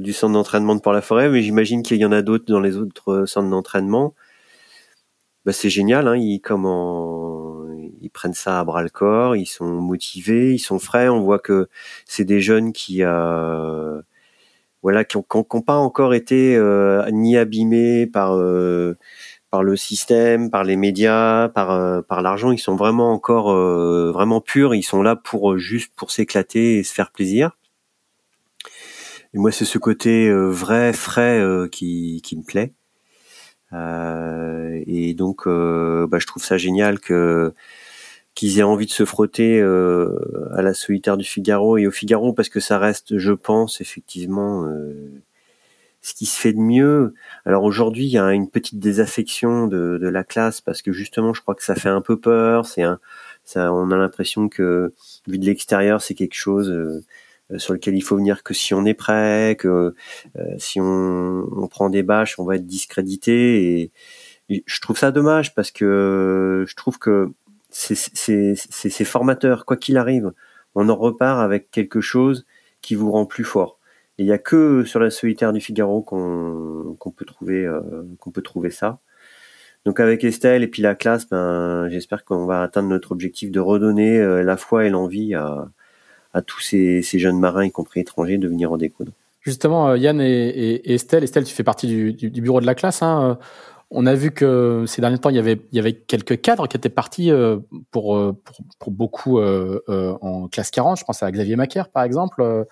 [0.00, 3.26] du centre d'entraînement de Port-la-Forêt, mais j'imagine qu'il y en a d'autres dans les autres
[3.26, 4.14] centres d'entraînement.
[5.44, 7.33] Bah, c'est génial, hein, ils, comment,
[8.04, 11.08] ils prennent ça à bras le corps, ils sont motivés, ils sont frais.
[11.08, 11.68] On voit que
[12.06, 14.00] c'est des jeunes qui, euh,
[14.82, 18.96] voilà, qui n'ont pas encore été euh, ni abîmés par euh,
[19.50, 22.52] par le système, par les médias, par euh, par l'argent.
[22.52, 23.54] Ils sont vraiment encore
[24.12, 24.74] vraiment purs.
[24.74, 27.56] Ils sont là pour juste pour s'éclater et se faire plaisir.
[29.34, 32.72] Et moi, c'est ce côté vrai, frais qui qui me plaît.
[33.74, 37.54] Euh, et donc, euh, bah, je trouve ça génial que
[38.34, 40.18] qu'ils aient envie de se frotter euh,
[40.52, 44.68] à la solitaire du Figaro et au Figaro parce que ça reste, je pense, effectivement
[46.04, 47.14] ce qui se fait de mieux.
[47.46, 51.32] Alors aujourd'hui, il y a une petite désaffection de, de, la classe parce que justement,
[51.32, 52.66] je crois que ça fait un peu peur.
[52.66, 53.00] C'est un,
[53.44, 54.92] ça, on a l'impression que
[55.26, 58.84] vu de l'extérieur, c'est quelque chose euh, sur lequel il faut venir que si on
[58.84, 59.94] est prêt, que
[60.36, 63.80] euh, si on, on, prend des bâches, on va être discrédité.
[63.80, 67.32] Et, je trouve ça dommage parce que je trouve que
[67.74, 70.32] c'est formateur, quoi qu'il arrive.
[70.74, 72.46] On en repart avec quelque chose
[72.82, 73.78] qui vous rend plus fort.
[74.18, 77.80] Il n'y a que sur la solitaire du Figaro qu'on peut trouver euh,
[78.20, 79.00] qu'on peut trouver ça.
[79.84, 83.60] Donc avec Estelle et puis la classe, ben, j'espère qu'on va atteindre notre objectif de
[83.60, 85.68] redonner la foi et l'envie à,
[86.46, 89.12] tous ces, jeunes marins, y compris étrangers, de venir en découdre.
[89.40, 93.02] Justement, euh, Yann et, Estelle, Estelle, tu fais partie du, bureau de la classe.
[93.02, 93.38] Hein.
[93.92, 96.88] Euh, on a vu que ces derniers temps, il y avait, quelques cadres qui étaient
[96.88, 97.58] partis euh,
[97.90, 98.34] pour,
[98.78, 100.98] pour, beaucoup en classe 40.
[100.98, 102.66] Je pense à Xavier Macaire, par exemple.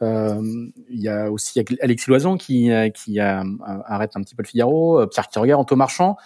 [0.00, 5.28] il y a aussi Alexis Loison qui, qui arrête un petit peu le Figaro, Pierre
[5.28, 6.16] Kirger, Anto Marchand.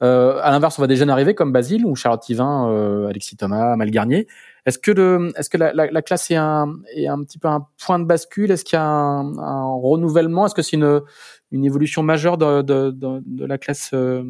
[0.00, 3.90] à l'inverse, on va des jeunes arriver comme Basile ou Charlotte Yvain, Alexis Thomas, Mal
[3.90, 4.26] Garnier.
[4.66, 7.48] Est-ce que le, est-ce que la, la, la, classe est un, est un petit peu
[7.48, 8.50] un point de bascule?
[8.50, 10.46] Est-ce qu'il y a un, un renouvellement?
[10.46, 11.00] Est-ce que c'est une,
[11.50, 14.22] une évolution majeure de, de, de, de la classe euh,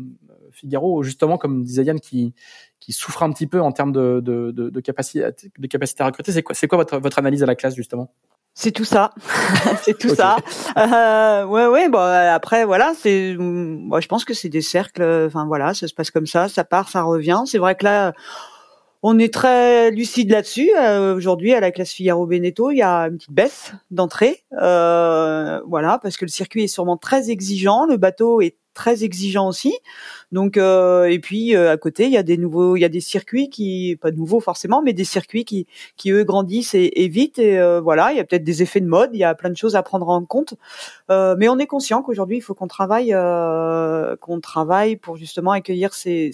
[0.53, 2.35] Figaro, justement, comme disait Yann, qui,
[2.81, 6.07] qui souffre un petit peu en termes de, de, de, de capacité, de capacité à
[6.07, 6.33] recruter.
[6.33, 8.12] C'est quoi, c'est quoi votre, votre analyse à la classe, justement?
[8.53, 9.12] C'est tout ça,
[9.83, 10.37] c'est tout ça.
[10.77, 11.88] Euh, ouais, ouais.
[11.88, 13.37] Bon, après, voilà, c'est.
[13.38, 15.05] Moi, je pense que c'est des cercles.
[15.27, 17.43] Enfin, voilà, ça se passe comme ça, ça part, ça revient.
[17.47, 18.12] C'est vrai que là,
[19.02, 20.70] on est très lucide là-dessus.
[20.76, 24.44] Euh, Aujourd'hui, à la classe Figaro Beneteau, il y a une petite baisse d'entrée.
[24.60, 27.86] Euh, voilà, parce que le circuit est sûrement très exigeant.
[27.86, 29.74] Le bateau est très exigeant aussi.
[30.32, 33.00] Donc euh, et puis à côté, il y a des nouveaux, il y a des
[33.00, 37.38] circuits qui pas nouveaux forcément, mais des circuits qui qui eux grandissent et, et vite
[37.38, 39.56] et voilà, il y a peut-être des effets de mode, il y a plein de
[39.56, 40.54] choses à prendre en compte.
[41.08, 43.14] mais on est conscient qu'aujourd'hui, il faut qu'on travaille
[44.20, 46.30] qu'on travaille pour justement accueillir ces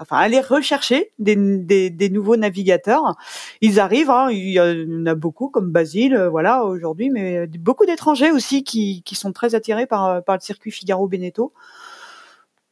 [0.00, 3.16] enfin aller rechercher des, des, des, nouveaux navigateurs.
[3.60, 7.86] Ils arrivent, hein, il y en a beaucoup comme Basile, euh, voilà aujourd'hui, mais beaucoup
[7.86, 11.52] d'étrangers aussi qui, qui sont très attirés par, par le circuit Figaro Beneteau.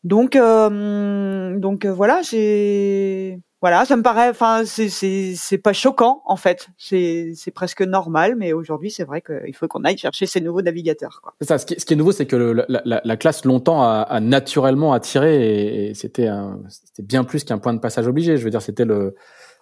[0.06, 6.36] Donc euh, donc euh, voilà, j'ai voilà, ça me paraît, enfin, c'est pas choquant en
[6.36, 10.62] fait, c'est presque normal, mais aujourd'hui c'est vrai qu'il faut qu'on aille chercher ces nouveaux
[10.62, 11.20] navigateurs.
[11.22, 11.34] Quoi.
[11.40, 14.02] Ça, ce qui, ce qui est nouveau, c'est que la, la, la, classe longtemps a,
[14.02, 16.28] a naturellement attiré et, c'était
[16.68, 18.36] c'était bien plus qu'un point de passage obligé.
[18.36, 19.14] Je veux dire, c'était le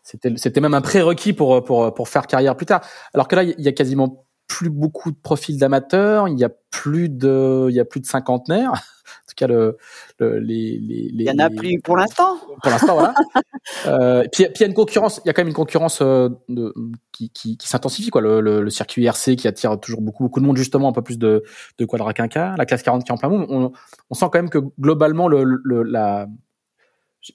[0.02, 2.80] c'était même un prérequis pour pour pour faire carrière plus tard.
[3.14, 6.50] Alors que là, il y a quasiment plus beaucoup de profils d'amateurs, il y a
[6.70, 9.76] plus de il y a plus de cinquantenaires en tout cas le,
[10.18, 12.36] le les, les, il y en a plus pour l'instant.
[12.62, 13.14] Pour l'instant voilà.
[13.86, 16.02] Euh, puis, puis il y a une concurrence il y a quand même une concurrence
[16.02, 16.74] euh, de,
[17.12, 18.20] qui, qui, qui s'intensifie quoi.
[18.20, 21.00] Le, le, le, circuit RC qui attire toujours beaucoup beaucoup de monde justement un peu
[21.00, 21.42] plus de
[21.78, 23.46] de quadra quinca la classe 40 qui est en plein monde.
[23.48, 23.72] On,
[24.10, 26.26] on sent quand même que globalement le, le la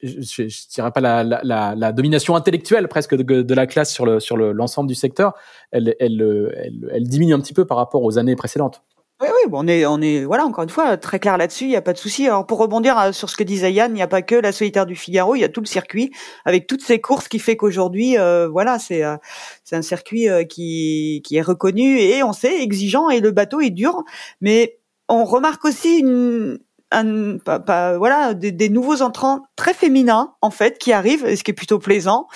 [0.04, 4.06] je, dirais pas la, la, la, la, domination intellectuelle presque de, de, la classe sur
[4.06, 5.34] le sur l'ensemble du secteur,
[5.72, 8.84] elle, elle, elle, elle, diminue un petit peu par rapport aux années précédentes.
[9.22, 11.70] Oui, oui, bon, on est, on est, voilà, encore une fois, très clair là-dessus, il
[11.70, 12.26] n'y a pas de souci.
[12.28, 14.54] Alors, pour rebondir euh, sur ce que disait Yann, il n'y a pas que la
[14.54, 16.12] solitaire du Figaro, il y a tout le circuit,
[16.46, 19.18] avec toutes ces courses qui fait qu'aujourd'hui, euh, voilà, c'est, euh,
[19.66, 23.60] c'est un circuit euh, qui, qui est reconnu et on sait exigeant et le bateau
[23.60, 24.04] est dur,
[24.40, 24.80] mais
[25.10, 26.60] on remarque aussi une,
[26.92, 31.44] un, pas, pas, voilà, des, des, nouveaux entrants très féminins en fait qui arrivent, ce
[31.44, 32.28] qui est plutôt plaisant.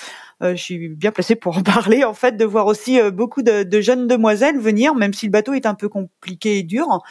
[0.42, 3.42] Euh, je suis bien placée pour en parler, en fait, de voir aussi euh, beaucoup
[3.42, 7.02] de, jeunes demoiselles venir, même si le bateau est un peu compliqué et dur.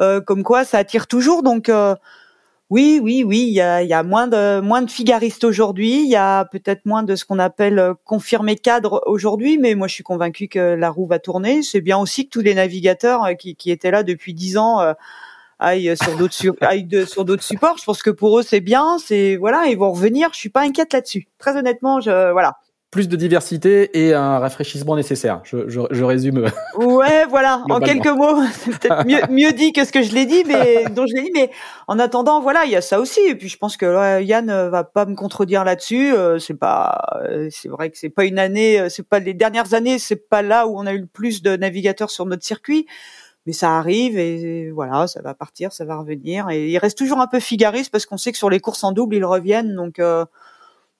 [0.00, 1.42] Euh, comme quoi, ça attire toujours.
[1.42, 1.70] Donc,
[2.68, 6.02] oui, oui, oui, il y a, moins de moins de figaristes aujourd'hui.
[6.02, 9.94] Il y a peut-être moins de ce qu'on appelle confirmé cadre aujourd'hui, mais moi, je
[9.94, 11.62] suis convaincue que la roue va tourner.
[11.62, 14.80] C'est bien aussi que tous les navigateurs qui, étaient là depuis dix ans
[15.60, 15.96] aillent
[17.06, 17.78] sur d'autres supports.
[17.78, 20.30] Je pense que pour eux c'est bien, c'est voilà, ils vont revenir.
[20.32, 21.28] Je suis pas inquiète là-dessus.
[21.38, 22.58] Très honnêtement, voilà
[22.96, 25.42] plus de diversité et un rafraîchissement nécessaire.
[25.44, 26.50] Je, je, je résume.
[26.78, 27.62] Ouais, voilà.
[27.68, 30.84] en quelques mots, c'est peut-être mieux, mieux, dit que ce que je l'ai dit, mais
[30.96, 31.30] dont je l'ai dit.
[31.34, 31.50] Mais
[31.88, 33.20] en attendant, voilà, il y a ça aussi.
[33.28, 36.14] Et puis je pense que Yann va pas me contredire là-dessus.
[36.14, 39.34] Euh, c'est pas, euh, c'est vrai que c'est pas une année, euh, c'est pas les
[39.34, 42.44] dernières années, c'est pas là où on a eu le plus de navigateurs sur notre
[42.44, 42.86] circuit.
[43.44, 46.48] Mais ça arrive et voilà, ça va partir, ça va revenir.
[46.48, 48.92] Et il reste toujours un peu figariste parce qu'on sait que sur les courses en
[48.92, 49.74] double, ils reviennent.
[49.74, 50.00] Donc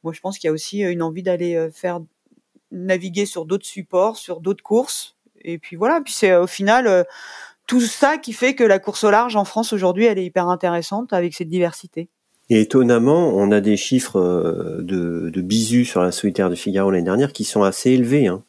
[0.07, 1.99] moi, je pense qu'il y a aussi euh, une envie d'aller euh, faire
[2.71, 5.16] naviguer sur d'autres supports, sur d'autres courses.
[5.42, 7.05] Et puis voilà, puis c'est euh, au final
[7.66, 10.49] tout ça qui fait que la course au large en France aujourd'hui, elle est hyper
[10.49, 12.09] intéressante avec cette diversité.
[12.51, 14.21] Et étonnamment, on a des chiffres
[14.81, 18.29] de, de sur la solitaire de Figaro l'année dernière qui sont assez élevés.
[18.29, 18.45] Hein.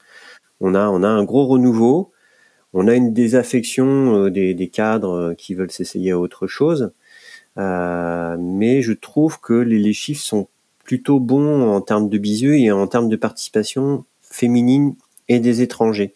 [0.60, 2.12] On a on a un gros renouveau,
[2.74, 6.92] on a une désaffection des, cadres qui veulent s'essayer à autre chose,
[7.56, 10.48] mais je trouve que les chiffres sont
[10.88, 14.96] plutôt bon en termes de bisous et en termes de participation féminine
[15.28, 16.14] et des étrangers.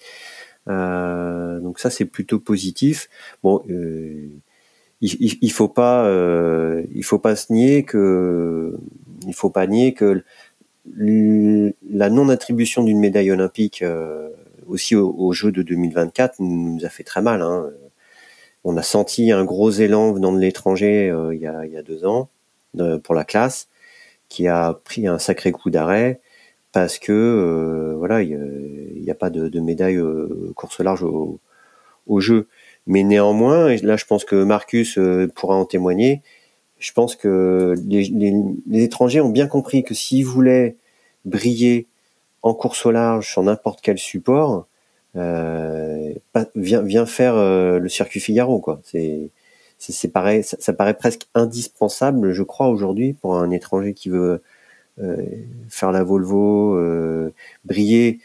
[0.69, 3.09] Euh, donc ça c'est plutôt positif.
[3.43, 4.29] Bon, euh,
[5.01, 8.77] il, il, faut pas, euh, il faut pas se nier que,
[9.27, 10.23] il faut pas nier que
[10.85, 13.83] la non attribution d'une médaille olympique
[14.67, 17.41] aussi au, jeu de 2024 nous a fait très mal.
[17.41, 17.69] Hein.
[18.63, 22.29] On a senti un gros élan venant de l'étranger il y a deux ans
[23.03, 23.67] pour la classe
[24.31, 26.21] qui a pris un sacré coup d'arrêt
[26.71, 31.39] parce que euh, voilà, il n'y a, pas de, médaille euh, course large au,
[32.07, 32.47] au, jeu.
[32.87, 36.21] Mais néanmoins, et là je pense que Marcus euh, pourra en témoigner,
[36.79, 38.33] je pense que les, les,
[38.69, 40.77] les étrangers ont bien compris que s'ils voulaient
[41.25, 41.87] briller
[42.41, 44.65] en course au large sur n'importe quel support,
[45.17, 46.13] euh,
[46.55, 48.79] viens, viens faire le circuit Figaro quoi.
[48.85, 49.29] C'est
[49.81, 54.41] c'est pareil, ça, paraît presque indispensable, je crois, aujourd'hui, pour un étranger qui veut
[55.69, 56.79] faire la Volvo,
[57.65, 58.19] briller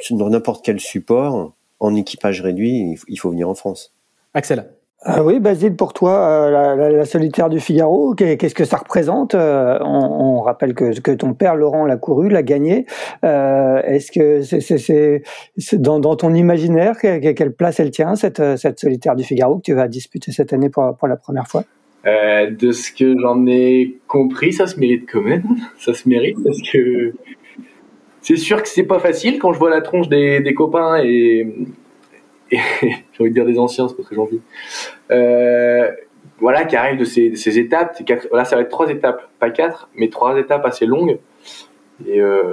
[0.00, 3.94] sur n'importe quel support en équipage réduit, il faut venir en France.
[4.34, 4.72] Axel.
[5.04, 9.76] Ah oui, Basile, pour toi, euh, la, solitaire du Figaro, qu'est-ce que ça représente euh,
[9.80, 12.86] on, rappelle que, ton père Laurent l'a couru, l'a gagné.
[13.24, 18.40] Euh, Est-ce que c'est dans, ton imaginaire quelle place elle tient cette,
[18.78, 21.64] solitaire du Figaro que tu vas disputer cette année pour, la première fois?
[22.04, 25.42] De ce que j'en ai compris, ça se mérite quand même.
[25.78, 27.12] Ça se mérite parce que
[28.20, 31.46] c'est sûr que c'est pas facile quand je vois la tronche des, des copains et
[32.82, 34.40] j'ai envie de dire des anciens, c'est pas très gentil.
[35.10, 35.90] Euh,
[36.38, 38.04] voilà, qui arrivent de ces, ces étapes.
[38.04, 41.18] Quatre, là, ça va être trois étapes, pas quatre, mais trois étapes assez longues.
[42.06, 42.52] Et, euh,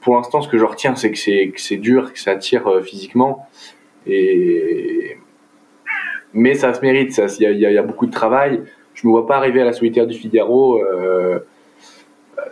[0.00, 3.48] pour l'instant, ce que je retiens, c'est que c'est, dur, que ça tire euh, physiquement.
[4.06, 5.16] Et
[6.32, 7.20] mais ça se mérite.
[7.40, 8.62] Il y, a beaucoup de travail.
[8.94, 11.40] Je me vois pas arriver à la solitaire du Figaro euh,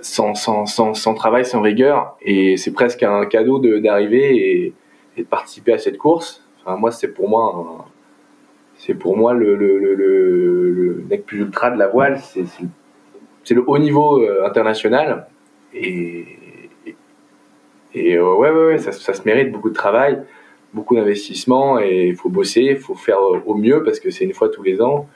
[0.01, 2.17] sans, sans, sans, sans, travail, sans rigueur.
[2.23, 4.73] Et c'est presque un cadeau de, d'arriver
[5.17, 6.45] et de participer à cette course.
[6.67, 7.87] Moi, c'est pour moi,
[8.77, 12.21] c'est pour moi le, le, le, le, nec plus ultra de la voile.
[12.21, 15.27] C'est, le haut niveau euh, international.
[15.75, 16.25] Et,
[17.95, 20.23] et, euh, ouais, ouais, ouais ça, ça, se mérite beaucoup de travail,
[20.73, 24.33] beaucoup d'investissement et il faut bosser, il faut faire au mieux parce que c'est une
[24.33, 25.07] fois tous les ans.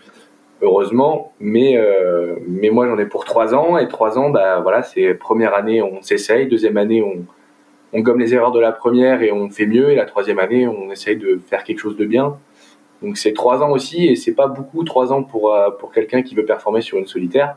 [0.61, 4.83] Heureusement, mais euh, mais moi j'en ai pour trois ans et trois ans, bah voilà,
[4.83, 7.25] c'est première année on s'essaye, deuxième année on,
[7.93, 9.91] on gomme les erreurs de la première et on fait mieux.
[9.91, 12.37] Et la troisième année, on essaye de faire quelque chose de bien.
[13.03, 16.23] Donc c'est trois ans aussi, et c'est pas beaucoup trois ans pour euh, pour quelqu'un
[16.23, 17.57] qui veut performer sur une solitaire.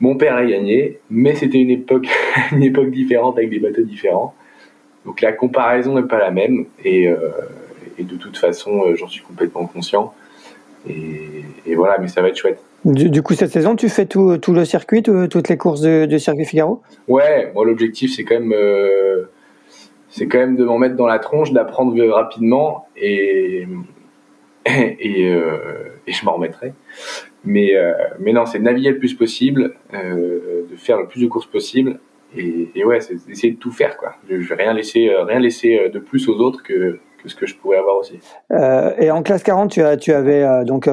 [0.00, 2.06] Mon père a gagné, mais c'était une époque
[2.52, 4.34] une époque différente avec des bateaux différents.
[5.06, 7.18] Donc la comparaison n'est pas la même, et, euh,
[7.98, 10.14] et de toute façon, euh, j'en suis complètement conscient.
[10.88, 12.62] Et, et, voilà, mais ça va être chouette.
[12.84, 16.18] Du, du coup, cette saison, tu fais tout, tout le circuit, toutes les courses du
[16.18, 16.82] circuit Figaro?
[17.08, 18.52] Ouais, moi l'objectif c'est quand même
[20.14, 23.66] c'est quand même de m'en mettre dans la tronche, d'apprendre rapidement et
[24.66, 26.72] et, euh, je m'en remettrai.
[27.44, 31.26] Mais euh, mais non, c'est naviguer le plus possible, euh, de faire le plus de
[31.26, 31.98] courses possible
[32.36, 34.14] et, ouais, c'est d'essayer de tout faire quoi.
[34.28, 37.56] Je, je vais rien laisser rien laisser de plus aux autres que ce que je
[37.56, 38.20] pourrais avoir aussi.
[39.00, 40.88] Et en classe 40, tu, as, tu avais donc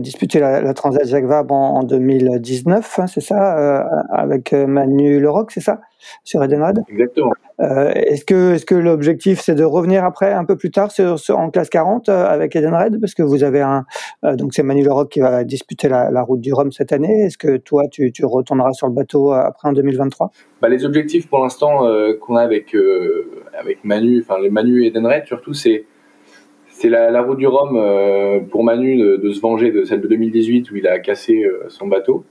[0.00, 5.52] disputé la, la, Transat Jacques Vabre en, en 2019, hein, c'est ça, avec Manu Leroc,
[5.52, 5.80] c'est ça,
[6.24, 7.32] sur Edenred Exactement.
[7.58, 11.38] est-ce que, est-ce que l'objectif c'est de revenir après un peu plus tard sur, sur
[11.38, 13.84] en classe 40 avec Edenred parce que vous avez un
[14.22, 17.22] donc c'est Manu Leroc qui va disputer la, la, route du Rhum cette année.
[17.22, 20.30] Est-ce que toi tu, tu retourneras sur le bateau après en 2023
[20.60, 21.80] bah, les objectifs pour l'instant
[22.20, 22.74] qu'on a avec
[23.58, 25.84] avec Manu, enfin les Manu et Edenred surtout, c'est
[26.78, 30.00] c'est la, la, route du Rhum euh, pour Manu de, de, se venger de celle
[30.00, 32.24] de 2018 où il a cassé euh, son bateau.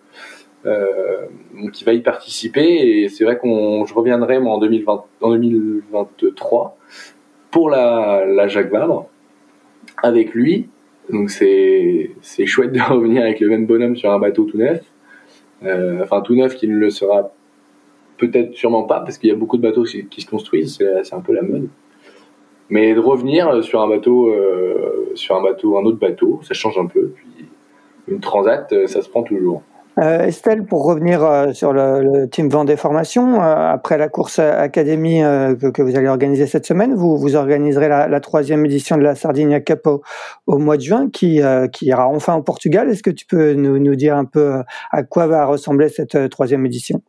[0.67, 5.03] Euh, donc il va y participer et c'est vrai qu'on je reviendrai moi en 2020
[5.21, 6.77] en 2023
[7.51, 9.07] pour la, la Jacques Vabre
[10.03, 10.67] avec lui.
[11.09, 14.81] Donc c'est c'est chouette de revenir avec le même bonhomme sur un bateau tout neuf.
[15.63, 17.31] Euh, enfin tout neuf qui ne le sera
[18.17, 21.21] peut-être sûrement pas parce qu'il y a beaucoup de bateaux qui, se construisent, c'est un
[21.21, 21.69] peu la mode.
[22.69, 26.77] Mais de revenir sur un bateau, euh, sur un bateau, un autre bateau, ça change
[26.77, 27.13] un peu.
[27.15, 27.45] Puis
[28.07, 29.61] une transat, ça se prend toujours.
[29.99, 35.21] Euh, Estelle, pour revenir euh, sur le, team Vendée Formation, euh, après la course Académie
[35.21, 39.15] que, que, vous allez organiser cette semaine, vous, vous organiserez la, troisième édition de la
[39.15, 39.87] Sardinia Cup
[40.45, 41.41] au, mois de juin, qui,
[41.81, 42.89] ira enfin au Portugal.
[42.89, 47.01] Est-ce que tu peux nous, dire un peu à quoi va ressembler cette troisième édition?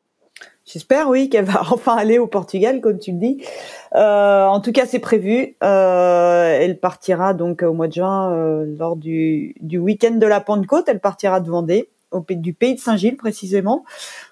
[0.65, 3.45] J'espère, oui, qu'elle va enfin aller au Portugal, comme tu le dis.
[3.93, 5.57] En tout cas, c'est prévu.
[5.61, 10.85] Elle partira donc au mois de juin, lors du week-end de la Pentecôte.
[10.89, 11.91] Elle partira de Vendée,
[12.31, 13.85] du pays de Saint-Gilles précisément,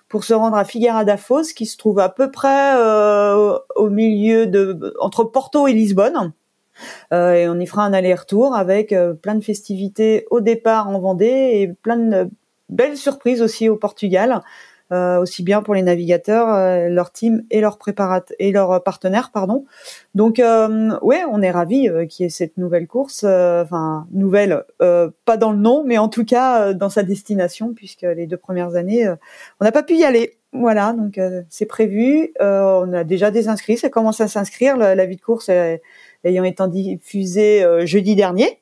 [0.08, 3.90] pour se rendre à Figueira da Foz, qui se trouve à peu près euh, au
[3.90, 6.32] milieu de entre Porto et Lisbonne.
[7.12, 10.98] Euh, et on y fera un aller-retour avec euh, plein de festivités au départ en
[10.98, 12.30] Vendée et plein de
[12.68, 14.42] belles surprises aussi au Portugal
[14.92, 17.78] euh, aussi bien pour les navigateurs, euh, leur team et leurs
[18.38, 19.64] et leurs partenaires, pardon.
[20.14, 24.06] Donc euh, ouais, on est ravis euh, qu'il y ait cette nouvelle course, euh, enfin
[24.12, 28.36] nouvelle, pas dans le nom, mais en tout cas dans sa destination, puisque les deux
[28.36, 29.08] premières années,
[29.60, 30.38] on n'a pas pu y aller.
[30.52, 31.20] Voilà, donc
[31.50, 32.32] c'est prévu.
[32.40, 34.76] on a déjà des inscrits, ça commence à s'inscrire.
[34.76, 35.50] La, la, vie de course
[36.24, 38.60] ayant été diffusée jeudi dernier.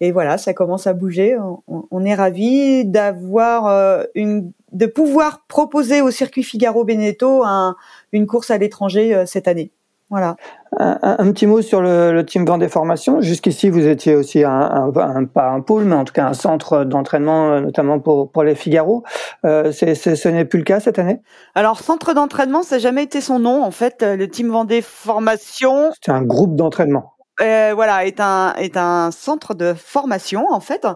[0.00, 1.36] Et voilà, ça commence à bouger.
[1.38, 7.76] On, on est ravis d'avoir une de pouvoir proposer au circuit Figaro Beneteau un,
[8.12, 9.70] une course à l'étranger euh, cette année.
[10.10, 10.36] Voilà.
[10.78, 13.20] Un, petit mot sur le, le team Vendée Formation.
[13.20, 16.84] Jusqu'ici, vous étiez aussi un, un, pas un pôle, mais en tout cas un centre
[16.84, 19.02] d'entraînement, notamment pour, pour les Figaro.
[19.44, 21.20] Euh, c'est, ce n'est plus le cas cette année?
[21.54, 23.64] Alors, centre d'entraînement, ça n'a jamais été son nom.
[23.64, 25.90] En fait, le team Vendée Formation.
[26.04, 27.13] C'est un groupe d'entraînement.
[27.40, 30.86] Euh, voilà, est un est un centre de formation en fait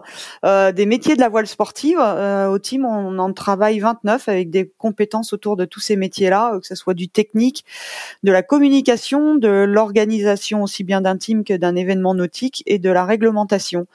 [0.45, 1.97] euh, des métiers de la voile sportive.
[1.99, 6.57] Euh, au team, on en travaille 29 avec des compétences autour de tous ces métiers-là,
[6.57, 7.65] que ce soit du technique,
[8.23, 12.89] de la communication, de l'organisation aussi bien d'un team que d'un événement nautique et de
[12.89, 13.85] la réglementation.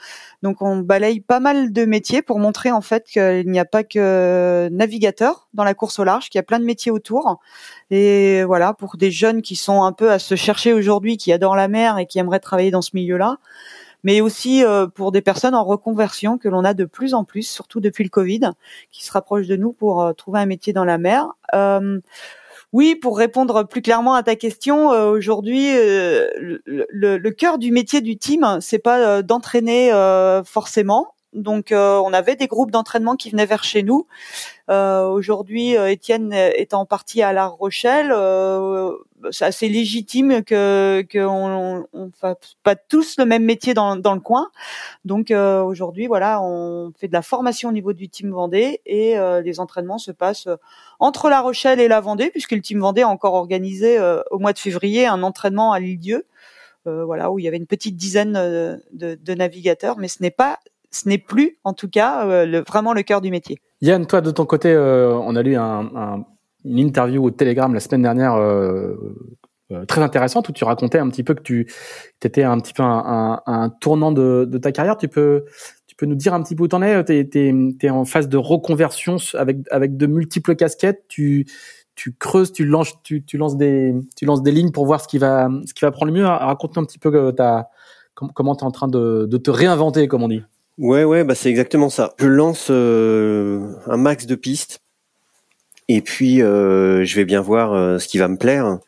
[0.44, 3.82] Donc on balaye pas mal de métiers pour montrer en fait qu'il n'y a pas
[3.82, 7.40] que navigateur dans la course au large, qu'il y a plein de métiers autour.
[7.90, 11.56] Et voilà, pour des jeunes qui sont un peu à se chercher aujourd'hui, qui adorent
[11.56, 13.38] la mer et qui aimeraient travailler dans ce milieu-là,
[14.02, 17.48] mais aussi euh, pour des personnes en reconversion que l'on a de plus en plus,
[17.48, 18.50] surtout depuis le Covid,
[18.92, 21.26] qui se rapprochent de nous pour euh, trouver un métier dans la mer.
[21.54, 22.00] Euh,
[22.74, 26.26] oui, pour répondre plus clairement à ta question, euh, aujourd'hui, euh,
[26.66, 29.92] le, cœur du métier du team, c'est pas euh, d'entraîner
[30.44, 31.13] forcément.
[31.34, 34.06] Donc, on avait des groupes d'entraînement qui venaient vers chez nous.
[34.68, 38.12] aujourd'hui, Étienne est en partie à La Rochelle
[39.30, 44.20] c'est assez légitime que qu'on on, fasse pas tous le même métier dans, dans le
[44.20, 44.50] coin.
[45.04, 49.18] Donc euh, aujourd'hui, voilà, on fait de la formation au niveau du team Vendée et
[49.18, 50.48] euh, les entraînements se passent
[50.98, 54.38] entre La Rochelle et la Vendée, puisque le team Vendée a encore organisé euh, au
[54.38, 56.26] mois de février un entraînement à l'île-dieu,
[56.86, 60.58] voilà, où il y avait une petite dizaine de, de navigateurs, mais ce n'est pas
[60.94, 63.58] ce n'est plus, en tout cas, le, vraiment le cœur du métier.
[63.80, 66.24] Yann, toi, de ton côté, on a lu un, un,
[66.64, 68.94] une interview au Telegram la semaine dernière euh,
[69.72, 71.70] euh, très intéressante où tu racontais un petit peu que tu
[72.22, 74.96] étais un petit peu un, un, tournant de, ta carrière.
[74.96, 75.44] Tu peux
[75.86, 77.28] tu peux nous dire un petit peu où t'en es T'es
[77.82, 81.04] es, en phase de reconversion avec avec de multiples casquettes.
[81.08, 81.46] Tu
[81.94, 85.06] tu creuses, tu lances, tu, tu lances des, tu lances des lignes pour voir ce
[85.06, 86.26] qui va, ce qui va prendre le mieux.
[86.26, 87.70] Raconte-nous un petit peu euh, ta,
[88.14, 90.42] comment tu es en train de, te réinventer, comme on dit.
[90.78, 92.14] Ouais, ouais, bah c'est exactement ça.
[92.18, 94.80] Je lance euh, un max de pistes
[95.88, 98.78] et puis, euh, je vais bien voir euh, ce qui va me plaire.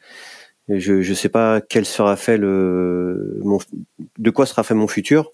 [0.69, 3.59] Je ne sais pas quel sera fait le, mon,
[4.19, 5.31] de quoi sera fait mon futur.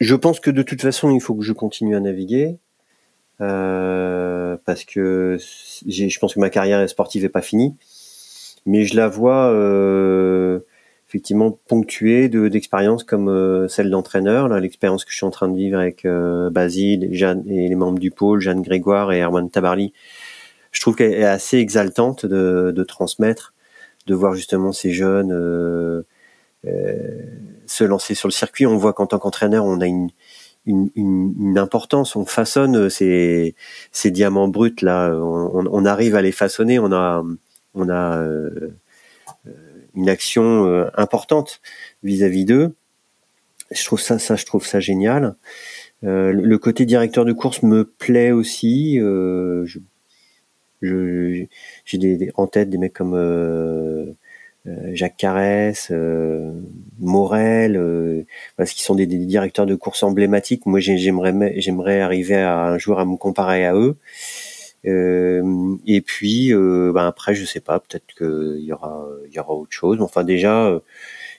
[0.00, 2.58] Je pense que de toute façon, il faut que je continue à naviguer.
[3.40, 5.38] Euh, parce que
[5.86, 7.76] je pense que ma carrière sportive est pas finie,
[8.66, 10.60] mais je la vois euh,
[11.16, 15.56] effectivement ponctuée de d'expériences comme euh, celle d'entraîneur, l'expérience que je suis en train de
[15.56, 19.94] vivre avec euh, Basile, Jeanne et les membres du pôle, Jeanne Grégoire et Erwan Tabarly,
[20.72, 23.54] je trouve qu'elle est assez exaltante de, de, transmettre,
[24.06, 26.02] de voir justement ces jeunes euh,
[27.64, 28.66] se lancer sur le circuit.
[28.66, 30.10] On voit qu'en tant qu'entraîneur, on a une,
[30.66, 33.54] une, une, importance, on façonne ces,
[33.90, 37.24] ces diamants bruts là, on, arrive à les façonner, on a,
[39.96, 41.60] une action euh, importante
[42.02, 42.74] vis-à-vis d'eux.
[43.72, 45.34] Je trouve ça, ça, je trouve ça génial.
[46.04, 49.00] Euh, le côté directeur de course me plaît aussi.
[49.00, 51.46] Euh, je,
[51.84, 54.14] j'ai des, en tête des mecs comme
[54.92, 55.90] Jacques Carès,
[56.98, 58.26] Morel,
[58.56, 60.66] parce qu'ils sont des, des, directeurs de course emblématiques.
[60.66, 63.96] Moi, j'aimerais j'aimerais arriver à, un jour à me comparer à eux.
[64.86, 69.54] Euh, et puis, ben après, je sais pas, peut-être qu'il y aura, il y aura
[69.54, 70.00] autre chose.
[70.00, 70.80] Enfin, déjà,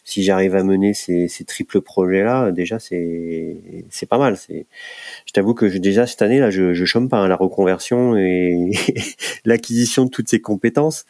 [0.07, 3.57] si j'arrive à mener ces, ces triples projets là, déjà c'est
[3.89, 4.37] c'est pas mal.
[4.47, 8.15] Je t'avoue que je, déjà cette année là, je, je chôme pas hein, la reconversion
[8.15, 8.71] et
[9.45, 11.05] l'acquisition de toutes ces compétences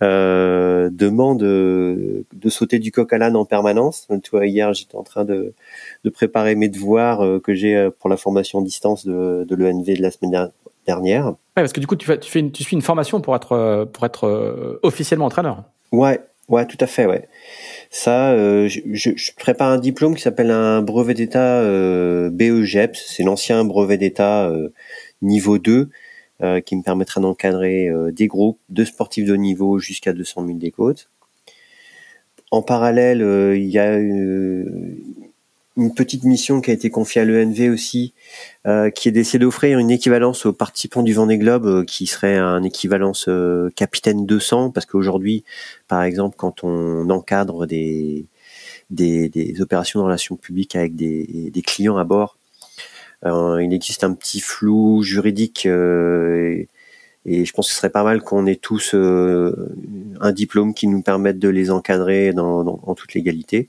[0.00, 4.06] euh, demande de, sauter du coq à l'âne en permanence.
[4.22, 5.52] Tu vois, hier j'étais en train de,
[6.04, 9.96] de préparer mes devoirs euh, que j'ai euh, pour la formation distance de, de l'ENV
[9.96, 10.50] de la semaine
[10.86, 11.26] dernière.
[11.26, 13.34] Ouais, parce que du coup tu fais, tu fais une, tu suis une formation pour
[13.34, 15.64] être euh, pour être officiellement entraîneur.
[15.92, 17.28] Ouais, ouais, tout à fait, ouais.
[17.90, 23.04] Ça, euh, je, je, prépare un diplôme qui s'appelle un brevet d'état euh, BEGEPS.
[23.06, 24.72] C'est l'ancien brevet d'état euh,
[25.22, 25.90] niveau 2
[26.42, 30.58] euh, qui me permettra d'encadrer des groupes de sportifs de haut niveau jusqu'à 200 000
[30.58, 31.10] des côtes.
[32.52, 33.22] En parallèle,
[33.56, 33.98] il y a
[35.76, 38.14] une petite mission qui a été confiée à l'ENV aussi,
[38.66, 42.36] euh, qui est d'essayer d'offrir une équivalence aux participants du Vendée Globe, euh, qui serait
[42.36, 45.44] un équivalence euh, capitaine 200, parce qu'aujourd'hui,
[45.86, 48.26] par exemple, quand on encadre des,
[48.90, 52.38] des, des, opérations de relations publiques avec des, des clients à bord,
[53.24, 56.68] il existe un petit flou juridique et,
[57.24, 61.02] et, je pense que ce serait pas mal qu'on ait tous un diplôme qui nous
[61.02, 63.68] permette de les encadrer dans, dans en toute légalité.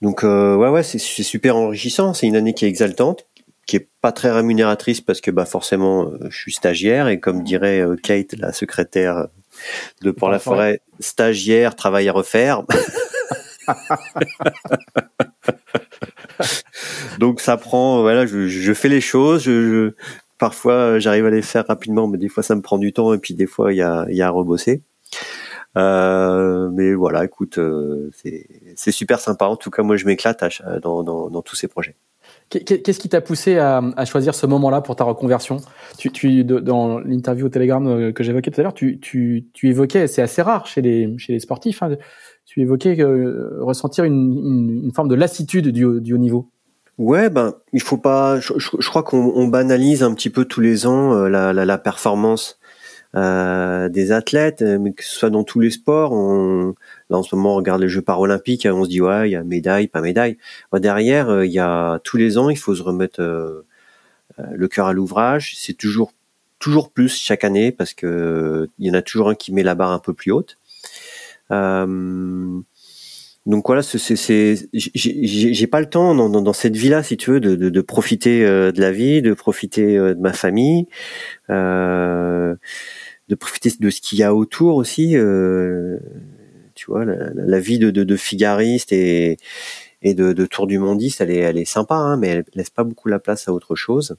[0.00, 2.14] Donc euh, ouais ouais c'est super enrichissant.
[2.14, 3.26] C'est une année qui est exaltante,
[3.66, 7.42] qui est pas très rémunératrice parce que bah forcément euh, je suis stagiaire et comme
[7.42, 9.26] dirait euh, Kate la secrétaire
[10.02, 12.62] de pour la forêt, stagiaire, travail à refaire.
[17.18, 19.42] Donc ça prend, voilà, je, fais les choses.
[19.42, 19.92] Je,
[20.38, 23.18] parfois, j'arrive à les faire rapidement, mais des fois ça me prend du temps et
[23.18, 24.82] puis des fois il y a, y a à rebosser.
[25.76, 29.46] Euh, mais voilà, écoute, euh, c'est super sympa.
[29.46, 30.42] En tout cas, moi, je m'éclate
[30.82, 31.96] dans, dans, dans tous ces projets.
[32.50, 35.58] Qu'est-ce qui t'a poussé à, à, choisir ce moment-là pour ta reconversion?
[35.98, 39.68] Tu, tu, Dans l'interview au Telegram euh, que j'évoquais tout à l'heure, tu, tu, tu,
[39.68, 41.96] évoquais, c'est assez rare chez les, chez les sportifs, hein,
[42.46, 46.48] tu évoquais euh, ressentir une, une, une, forme de lassitude du, du haut niveau.
[46.96, 48.40] Ouais, ben il faut pas.
[48.40, 51.78] Je, je, crois qu'on banalise un petit peu tous les ans euh, la, la, la,
[51.78, 52.57] performance
[53.14, 56.12] euh, des athlètes, mais que ce soit dans tous les sports.
[56.12, 56.74] On,
[57.10, 59.36] là en ce moment, on regarde les Jeux paralympiques, on se dit ouais, il y
[59.36, 60.38] a médaille, pas médaille.
[60.74, 65.54] derrière, il y a tous les ans, il faut se remettre le cœur à l'ouvrage.
[65.56, 66.12] C'est toujours
[66.58, 69.74] toujours plus chaque année parce que il y en a toujours un qui met la
[69.74, 70.58] barre un peu plus haute.
[71.50, 72.60] Euh,
[73.48, 78.44] donc voilà, c'est, j'ai pas le temps dans, cette vie-là, si tu veux, de, profiter
[78.44, 80.86] euh, de la vie, de profiter euh, de ma famille,
[81.48, 82.54] euh,
[83.28, 85.16] de profiter de ce qu'il y a autour aussi.
[86.74, 89.38] Tu vois, la, vie de, de, de, figariste et,
[90.02, 93.08] de, tour du mondiste, elle est, elle est sympa, hein, mais elle laisse pas beaucoup
[93.08, 94.16] la place à autre chose.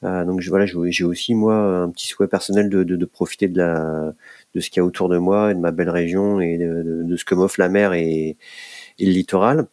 [0.00, 4.14] Donc voilà, j'ai aussi moi un petit souhait personnel de profiter de la
[4.54, 7.16] de ce qu'il y a autour de moi et de ma belle région et de,
[7.16, 8.36] ce que m'offre la mer et,
[8.98, 9.66] et, le littoral.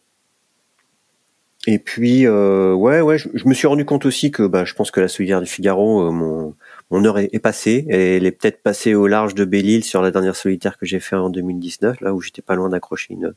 [1.68, 4.92] Et puis euh, ouais ouais, je, me suis rendu compte aussi que bah je pense
[4.92, 6.54] que la solidaire du Figaro, euh, mon
[6.92, 7.84] mon heure est, passée.
[7.90, 11.16] elle est peut-être passée au large de Belle-Île sur la dernière solitaire que j'ai fait
[11.16, 13.34] en 2019, là où j'étais pas loin d'accrocher une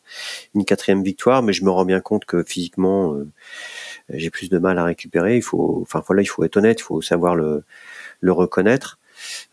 [0.53, 3.27] une quatrième victoire, mais je me rends bien compte que physiquement euh,
[4.13, 5.35] j'ai plus de mal à récupérer.
[5.37, 7.63] Il faut, enfin voilà, il faut être honnête, il faut savoir le,
[8.21, 8.98] le reconnaître.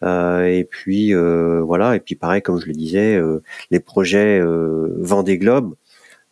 [0.03, 4.39] Euh, et puis euh, voilà, et puis pareil, comme je le disais, euh, les projets
[4.41, 5.75] euh, Vendée Globe.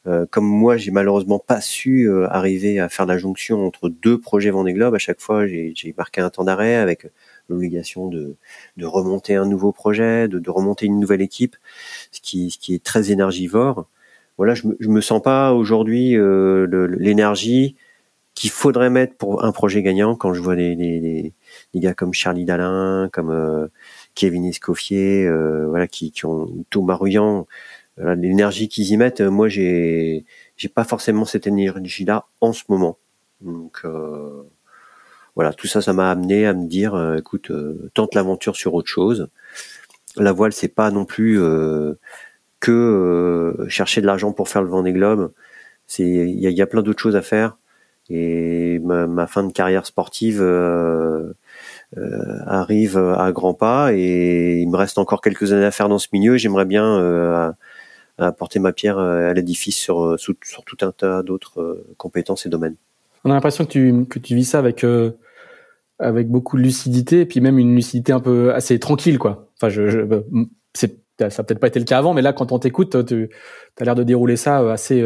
[0.07, 4.51] Euh, comme moi, j'ai malheureusement pas su arriver à faire la jonction entre deux projets
[4.51, 4.95] Vendée Globe.
[4.95, 7.07] À chaque fois, j'ai marqué un temps d'arrêt avec
[7.49, 8.37] l'obligation de,
[8.77, 11.57] de remonter un nouveau projet, de, de remonter une nouvelle équipe,
[12.13, 13.87] ce qui, ce qui est très énergivore.
[14.37, 16.17] Voilà, je me, je me sens pas aujourd'hui
[16.99, 17.77] l'énergie
[18.35, 21.33] qu'il faudrait mettre pour un projet gagnant quand je vois des, des,
[21.73, 23.69] des, gars comme Charlie Dalin, comme euh,
[24.15, 27.47] Kevin Escoffier, euh, voilà, qui, qui ont Thomas Ruyant,
[27.99, 30.25] l'énergie qu'ils y mettent, moi j'ai
[30.57, 32.99] j'ai pas forcément cette énergie là en ce moment.
[33.41, 34.43] Donc euh,
[35.37, 37.53] voilà, tout ça, ça m'a amené à me dire, euh, écoute,
[37.95, 39.29] tente l'aventure sur autre chose.
[40.17, 41.41] La voile, c'est pas non plus
[42.61, 45.33] que chercher de l'argent pour faire le vent des globes.
[45.87, 47.59] C'est il y a, plein d'autres choses à faire
[48.11, 50.41] et ma, fin de carrière sportive
[52.47, 56.09] arrive à grands pas et il me reste encore quelques années à faire dans ce
[56.13, 56.37] milieu.
[56.37, 57.53] J'aimerais bien euh,
[58.19, 62.77] apporter ma pierre à l'édifice sur, sur, tout un tas d'autres compétences et domaines.
[63.25, 64.85] On a l'impression que tu, que tu vis ça avec
[66.01, 69.49] avec beaucoup de lucidité et puis même une lucidité un peu assez tranquille quoi.
[69.57, 69.99] Enfin je, je
[70.73, 73.31] c'est ça a peut-être pas été le cas avant mais là quand on t'écoute tu
[73.79, 75.01] as l'air de dérouler ça assez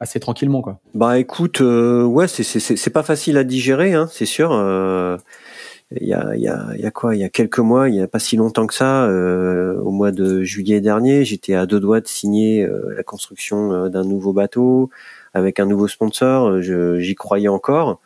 [0.00, 0.80] assez tranquillement quoi.
[0.94, 4.52] Bah écoute, euh, ouais, c'est c'est pas facile à digérer, hein, c'est sûr.
[4.52, 5.16] Euh,
[5.90, 7.14] il y, a, y, a, y a quoi?
[7.14, 9.90] Il y a quelques mois, il y a pas si longtemps que ça, euh, au
[9.90, 12.66] mois de juillet dernier, j'étais à deux doigts de signer
[12.96, 14.90] la construction d'un nouveau bateau
[15.34, 16.60] avec un nouveau sponsor.
[16.60, 18.00] J'y croyais encore.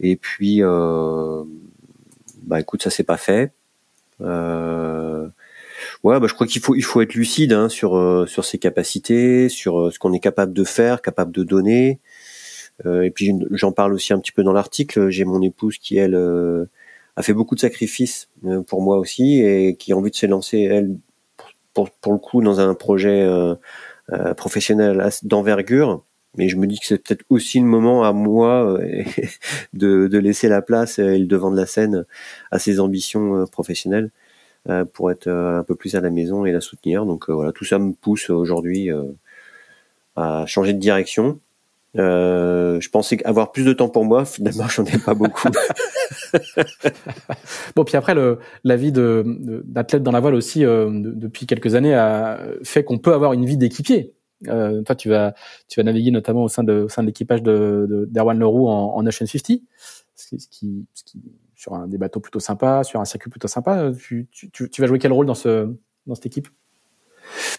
[0.00, 3.52] Et puis, bah écoute, ça s'est pas fait.
[4.20, 5.28] Euh,
[6.02, 8.58] Ouais, bah, je crois qu'il faut il faut être lucide hein, sur euh, sur ses
[8.58, 12.00] capacités, sur euh, ce qu'on est capable de faire, capable de donner.
[12.86, 15.08] Euh, et puis j'en parle aussi un petit peu dans l'article.
[15.10, 16.16] J'ai mon épouse qui elle
[17.16, 18.28] a fait beaucoup de sacrifices
[18.66, 20.96] pour moi aussi et qui a envie de se lancer elle
[21.72, 23.26] pour pour, le coup dans un projet
[24.36, 26.04] professionnel d'envergure.
[26.36, 28.78] Mais je me dis que c'est peut-être aussi le moment à moi
[29.72, 32.04] de, de laisser la place et le devant de la scène
[32.50, 34.10] à ses ambitions professionnelles.
[34.70, 37.04] Euh, pour être euh, un peu plus à la maison et la soutenir.
[37.04, 38.88] Donc euh, voilà, tout ça me pousse aujourd'hui
[40.16, 41.40] à changer de direction.
[41.96, 45.48] Euh, je pensais avoir plus de temps pour moi, finalement j'en ai pas beaucoup.
[47.76, 49.24] bon, puis après le, la vie de,
[49.64, 53.44] d'athlète dans la voile aussi euh, depuis quelques années a fait qu'on peut avoir une
[53.44, 54.14] vie d'équipier.
[54.48, 55.34] Euh, toi, tu vas
[55.68, 58.96] tu vas naviguer notamment au sein de au sein de l'équipage de, d'Erwan Leroux en,
[58.96, 59.60] en Ocean 50,
[60.16, 61.22] ce qui, ce qui
[61.54, 63.90] sur un, des bateaux plutôt sympas, sur un circuit plutôt sympa.
[63.98, 65.72] Tu, tu, tu vas jouer quel rôle dans, ce,
[66.06, 66.48] dans cette équipe?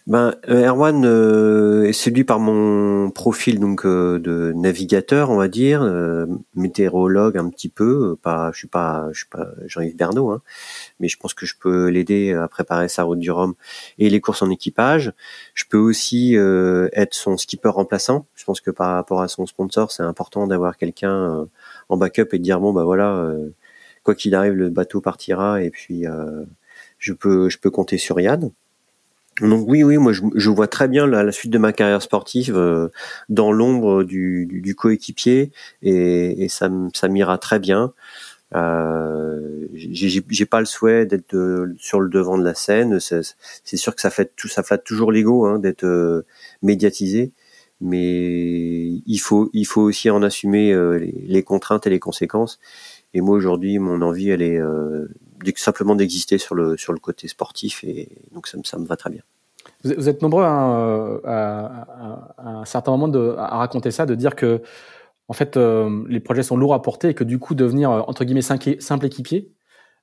[0.07, 5.47] Ben, euh, Erwan euh, est séduit par mon profil donc euh, de navigateur, on va
[5.47, 8.15] dire, euh, météorologue un petit peu.
[8.21, 10.41] Pas, je suis pas, je suis pas Jean-Yves Bernot, hein,
[10.99, 13.55] mais je pense que je peux l'aider à préparer sa route du Rhum
[13.97, 15.11] et les courses en équipage.
[15.55, 18.27] Je peux aussi être son skipper remplaçant.
[18.35, 21.47] Je pense que par rapport à son sponsor, c'est important d'avoir quelqu'un
[21.89, 23.33] en backup et de dire bon bah voilà,
[24.03, 26.05] quoi qu'il arrive, le bateau partira et puis
[26.99, 28.51] je peux, je peux compter sur Yann.
[29.41, 32.87] Donc oui, oui, moi je, vois très bien la, suite de ma carrière sportive euh,
[33.27, 37.93] dans l'ombre du, du, coéquipier et, et ça, ça m'ira très bien.
[38.55, 41.35] Euh, j'ai pas le souhait d'être
[41.77, 42.99] sur le devant de la scène.
[42.99, 46.25] C'est sûr que ça fait tout, ça flatte toujours l'ego hein, d'être euh,
[46.61, 47.31] médiatisé,
[47.81, 52.59] mais il faut, il faut aussi en assumer euh, les, les, contraintes et les conséquences.
[53.13, 54.61] Et moi aujourd'hui, mon envie, elle est
[55.55, 59.09] simplement d'exister sur le, sur le côté sportif et donc ça, ça me va très
[59.09, 59.21] bien.
[59.83, 64.35] Vous êtes nombreux hein, à, à, un certain moment de, à raconter ça, de dire
[64.35, 64.61] que
[65.27, 68.01] en fait euh, les projets sont lourds à porter et que du coup devenir euh,
[68.07, 69.51] entre guillemets simple équipier,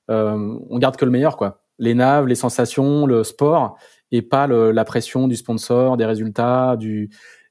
[0.09, 1.61] euh, on garde que le meilleur quoi.
[1.79, 3.77] Les naves, les sensations, le sport
[4.11, 7.09] et pas la pression du sponsor, des résultats, du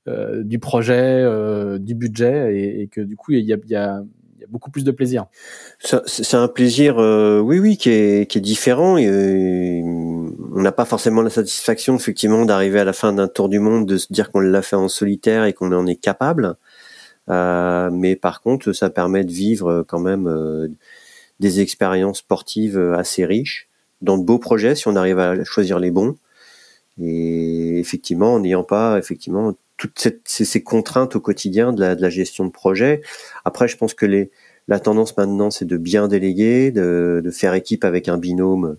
[0.09, 4.03] euh, du projet, euh, du budget et, que du coup il y a
[4.53, 5.27] beaucoup plus de plaisir.
[5.81, 8.99] C'est un plaisir, euh, oui, oui, qui est, différent.
[8.99, 9.81] Euh,
[10.55, 13.87] on n'a pas forcément la satisfaction, effectivement, d'arriver à la fin d'un tour du monde,
[13.87, 16.57] de se dire qu'on l'a fait en solitaire et qu'on en est capable.
[17.31, 20.69] Euh, mais par contre, ça permet de vivre quand même
[21.41, 23.69] des expériences sportives assez riches,
[24.03, 26.17] dans de beaux projets, si on arrive à choisir les bons.
[27.01, 29.55] Et effectivement, en n'ayant pas effectivement
[29.91, 33.03] toutes ces, contraintes au quotidien de la, gestion de projet.
[33.45, 34.31] Après, je pense que les,
[34.69, 38.77] la tendance maintenant, c'est de bien déléguer, de, faire équipe avec un binôme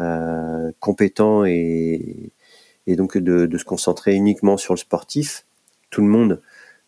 [0.00, 2.30] euh, compétent et,
[2.86, 5.44] donc de, se concentrer uniquement sur le sportif.
[5.90, 6.40] Tout le monde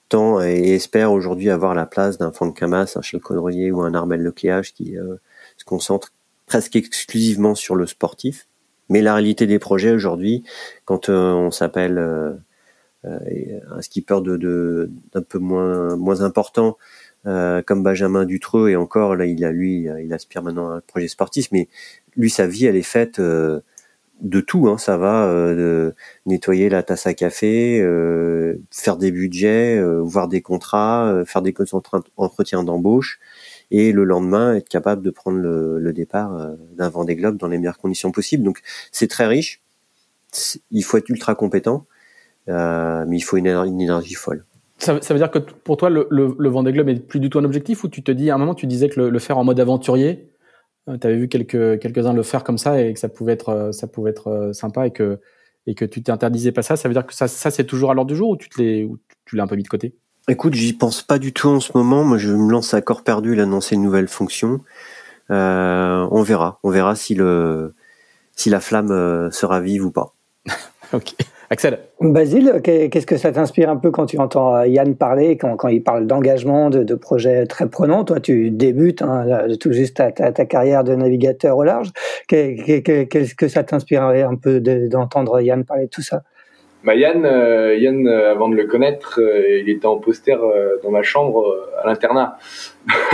[0.09, 3.95] tend et espère aujourd'hui avoir la place d'un Franck Camas, un Charles Conroyer ou un
[3.95, 5.16] Armel Lecléage qui euh,
[5.57, 6.12] se concentre
[6.47, 8.47] presque exclusivement sur le sportif.
[8.89, 10.45] Mais la réalité des projets aujourd'hui,
[10.86, 11.99] quand euh, on s'appelle
[13.05, 16.76] un skipper d'un peu moins important
[17.26, 20.80] euh, comme Benjamin Dutreux et encore là il a lui il aspire maintenant à un
[20.80, 21.68] projet sportif mais
[22.16, 23.60] lui sa vie elle est faite euh,
[24.20, 25.94] de tout hein, ça va de
[26.26, 27.78] nettoyer la tasse à café
[28.72, 31.54] faire des budgets voir des contrats faire des
[32.16, 33.20] entretiens d'embauche
[33.70, 37.78] et le lendemain être capable de prendre le, départ d'un Vendée Globe dans les meilleures
[37.78, 38.42] conditions possibles.
[38.42, 38.60] Donc
[38.92, 39.62] c'est très riche.
[40.70, 41.86] Il faut être ultra compétent
[42.48, 44.44] euh, mais il faut une énergie folle.
[44.79, 47.31] Ça, ça, veut dire que pour toi, le, le, le Vendée Globe est plus du
[47.31, 49.18] tout un objectif ou tu te dis, à un moment, tu disais que le, le
[49.18, 50.31] faire en mode aventurier,
[50.89, 53.49] euh, tu avais vu quelques, quelques-uns le faire comme ça et que ça pouvait être,
[53.49, 55.18] euh, ça pouvait être sympa et que,
[55.66, 56.76] et que tu t'interdisais pas ça.
[56.76, 58.61] Ça veut dire que ça, ça c'est toujours à l'ordre du jour ou tu te
[58.62, 59.95] l'es, ou tu l'as un peu mis de côté?
[60.29, 62.05] Écoute, j'y pense pas du tout en ce moment.
[62.05, 64.61] Moi, je me lance à corps perdu l'annoncer une nouvelle fonction.
[65.31, 66.61] Euh, on verra.
[66.62, 67.74] On verra si le,
[68.37, 70.14] si la flamme sera vive ou pas.
[70.93, 71.14] ok.
[71.51, 71.78] Axel.
[72.01, 75.68] Basile, qu'est-ce que ça t'inspire un peu quand tu entends euh, Yann parler, quand, quand
[75.68, 78.05] il parle d'engagement, de, de, projets très prenants?
[78.05, 81.90] Toi, tu débutes hein, tout juste ta, ta, ta, carrière de navigateur au large.
[82.28, 86.22] Qu'est-ce que ça t'inspirerait un peu d'entendre Yann parler de tout ça?
[86.84, 90.76] Bah Yann, euh, Yann euh, avant de le connaître, euh, il était en poster euh,
[90.84, 92.38] dans ma chambre euh, à l'internat.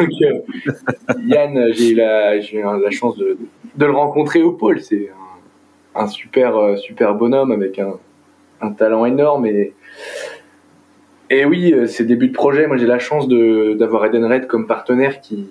[1.24, 3.38] Yann, j'ai eu la, eu la chance de,
[3.74, 4.80] de, le rencontrer au pôle.
[4.80, 5.10] C'est
[5.94, 7.98] un, un, super, super bonhomme avec un,
[8.64, 9.72] un talent énorme et
[11.30, 15.20] et oui, ces débuts de projet, moi j'ai la chance d'avoir Eden Red comme partenaire
[15.20, 15.48] qui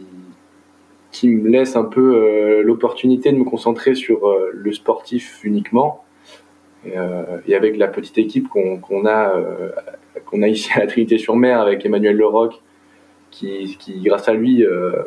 [1.13, 6.03] qui me laisse un peu euh, l'opportunité de me concentrer sur euh, le sportif uniquement.
[6.85, 7.23] Et, euh,
[7.55, 9.33] avec la petite équipe qu'on qu a
[10.25, 12.61] qu'on a ici à la Trinité-sur-Mer avec Emmanuel Leroc
[13.31, 14.65] qui, qui grâce à lui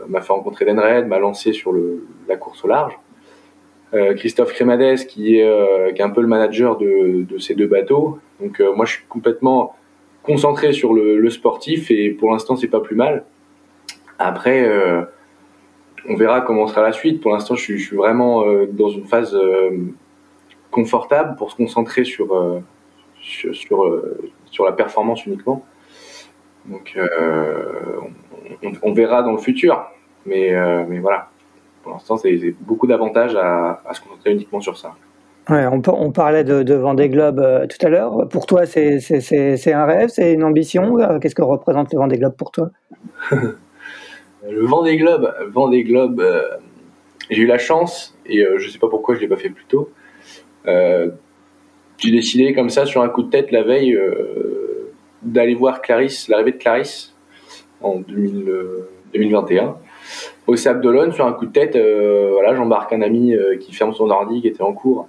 [0.09, 2.95] m'a fait rencontrer Eden Red, m'a lancé sur le, la course au large.
[2.95, 3.06] euh,
[3.93, 8.19] Christophe Crémades qui est, euh, qui est un peu le manager de, ces deux bateaux.
[8.41, 9.77] Donc euh, moi je suis complètement
[10.23, 13.25] concentré sur le, sportif et pour l'instant c'est pas plus mal.
[14.19, 14.69] Après
[16.09, 17.21] on verra comment sera la suite.
[17.21, 19.39] Pour l'instant je, suis, vraiment dans une phase
[20.71, 22.61] confortable pour se concentrer sur,
[23.23, 25.65] sur, la performance uniquement.
[26.67, 26.99] Donc
[28.83, 29.87] on, verra dans le futur.
[30.25, 30.53] Mais
[31.01, 31.31] voilà
[31.87, 34.97] pour l'instant, c'est beaucoup d'avantages à, à, se concentrer uniquement sur ça.
[35.49, 38.27] Ouais, on, on, parlait de, de Vendée Globe euh, tout à l'heure.
[38.29, 40.99] Pour toi, c'est un rêve, c'est une ambition.
[40.99, 42.71] Euh, qu'est-ce que représente le Vendée Globe pour toi?
[44.49, 46.57] Le Vendée Globe, Vendée Globe, euh,
[47.31, 49.51] j'ai eu la chance et euh, je ne sais pas pourquoi je l'ai pas fait
[49.51, 49.91] plus tôt.
[50.69, 51.11] Euh,
[51.99, 53.99] j'ai décidé comme ça sur un coup de tête la veille
[55.23, 57.17] d'aller voir Clarisse, l'arrivée de Clarisse
[57.81, 59.77] en 2021
[60.47, 61.77] au Sable d'Olonne sur un coup de tête.
[61.77, 65.09] voilà, j'embarque un ami qui ferme son ordi qui était en cours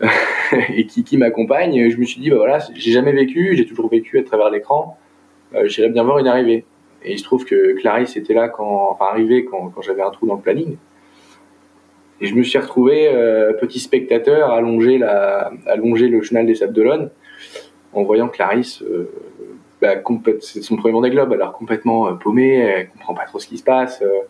[0.74, 1.90] et qui, m'accompagne.
[1.90, 4.98] Je me suis dit bah voilà, j'ai jamais vécu, j'ai toujours vécu à travers l'écran.
[5.64, 6.64] J'irais bien voir une arrivée.
[7.04, 10.26] Et il se trouve que Clarisse était là quand, enfin arrivé quand, j'avais un trou
[10.26, 10.76] dans le planning.
[12.20, 17.10] Et je me suis retrouvé euh, petit spectateur allonger le chenal des Sables d'Olonne
[17.92, 18.82] en voyant Clarisse.
[18.82, 19.10] Euh,
[19.82, 19.96] bah,
[20.38, 23.58] c'est son premier Vendée Globe, alors complètement euh, paumée, elle comprend pas trop ce qui
[23.58, 24.20] se passe, euh,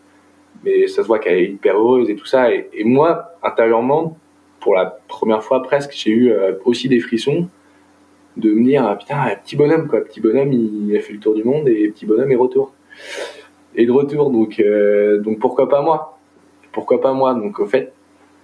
[0.64, 2.50] mais ça se voit qu'elle est hyper heureuse et tout ça.
[2.50, 4.16] Et, moi, intérieurement,
[4.61, 7.48] pour la première fois presque, j'ai eu euh, aussi des frissons
[8.38, 10.00] de me dire ah, putain petit bonhomme quoi.
[10.00, 12.72] Petit bonhomme il, a fait le tour du monde et petit bonhomme est retour.
[13.74, 14.62] Et de retour donc
[15.22, 16.18] donc pourquoi pas moi?
[16.72, 17.34] Pourquoi pas moi?
[17.34, 17.92] Donc au fait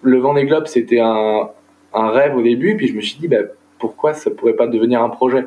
[0.02, 1.48] le Vendée Globe c'était un,
[1.94, 3.44] un rêve au début puis je me suis dit bah,
[3.78, 5.46] pourquoi ça pourrait pas devenir un projet?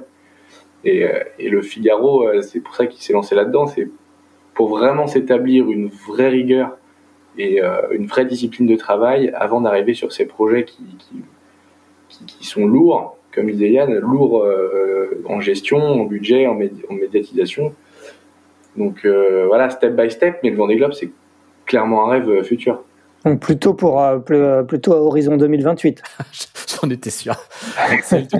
[0.83, 3.89] Et, euh, et le Figaro euh, c'est pour ça qu'il s'est lancé là-dedans c'est
[4.53, 6.77] pour vraiment s'établir une vraie rigueur
[7.37, 11.15] et euh, une vraie discipline de travail avant d'arriver sur ces projets qui, qui,
[12.09, 16.81] qui, qui sont lourds comme disait Yann, lourd euh, en gestion, en budget, en, médi
[16.89, 17.73] en médiatisation.
[18.75, 21.11] Donc euh, voilà, step by step, mais le Vendée Globe, c'est
[21.65, 22.83] clairement un rêve futur.
[23.25, 24.19] Donc plutôt pour euh,
[24.63, 26.01] plutôt à horizon 2028.
[26.81, 27.35] J'en étais sûr.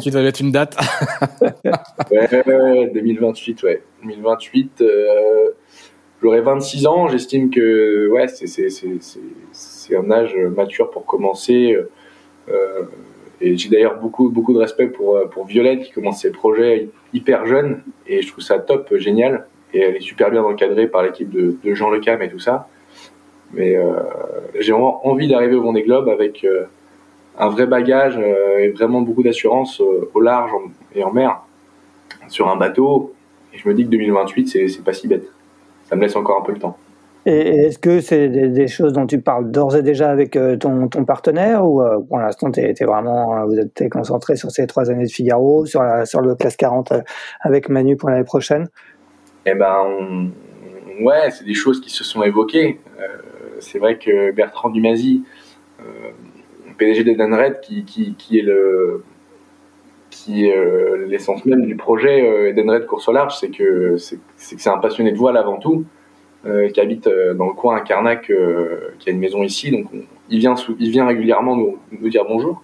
[0.01, 0.77] tu dois mettre une date.
[2.11, 3.83] ouais, ouais, 2028, ouais.
[4.03, 5.49] 2028, euh,
[6.21, 7.07] j'aurai 26 ans.
[7.07, 11.75] J'estime que ouais, c'est un âge mature pour commencer.
[12.49, 12.83] Euh,
[13.39, 17.45] et j'ai d'ailleurs beaucoup, beaucoup de respect pour, pour Violette qui commence ses projets hyper
[17.45, 19.47] jeune et je trouve ça top, génial.
[19.73, 22.67] Et elle est super bien encadrée par l'équipe de, Jean Lecam et tout ça.
[23.53, 23.93] Mais euh,
[24.59, 26.65] j'ai vraiment envie d'arriver au Vendée Globe avec euh,
[27.37, 29.81] un vrai bagage euh, et vraiment beaucoup d'assurance
[30.13, 30.51] au large
[30.95, 31.41] et en mer
[32.27, 33.13] sur un bateau.
[33.53, 35.27] Et je me dis que 2028, c'est pas si bête.
[35.85, 36.77] Ça me laisse encore un peu le temps.
[37.25, 40.57] Et est-ce que c'est des, des, choses dont tu parles d'ores et déjà avec euh,
[40.57, 44.49] ton, ton partenaire ou euh, pour l'instant tu es, vraiment euh, vous êtes concentré sur
[44.49, 46.93] ces trois années de Figaro, sur la sur le classe 40
[47.41, 48.69] avec Manu pour l'année prochaine?
[49.45, 50.31] Eh ben on,
[51.01, 52.79] ouais, c'est des choses qui se sont évoquées.
[52.99, 53.07] Euh,
[53.59, 55.23] c'est vrai que Bertrand Dumazy,
[55.79, 55.83] euh,
[56.81, 58.47] PDG d'Edenred, qui, qui, est
[60.51, 65.11] euh, l'essence même du projet euh, Edenred course au large, c'est que c'est un passionné
[65.11, 65.85] de voile avant tout.
[66.43, 68.31] Euh, qui habite euh, dans le coin à Carnac,
[68.97, 69.69] qui a une maison ici.
[69.69, 69.99] Donc on,
[70.31, 72.63] il, vient régulièrement nous, dire bonjour.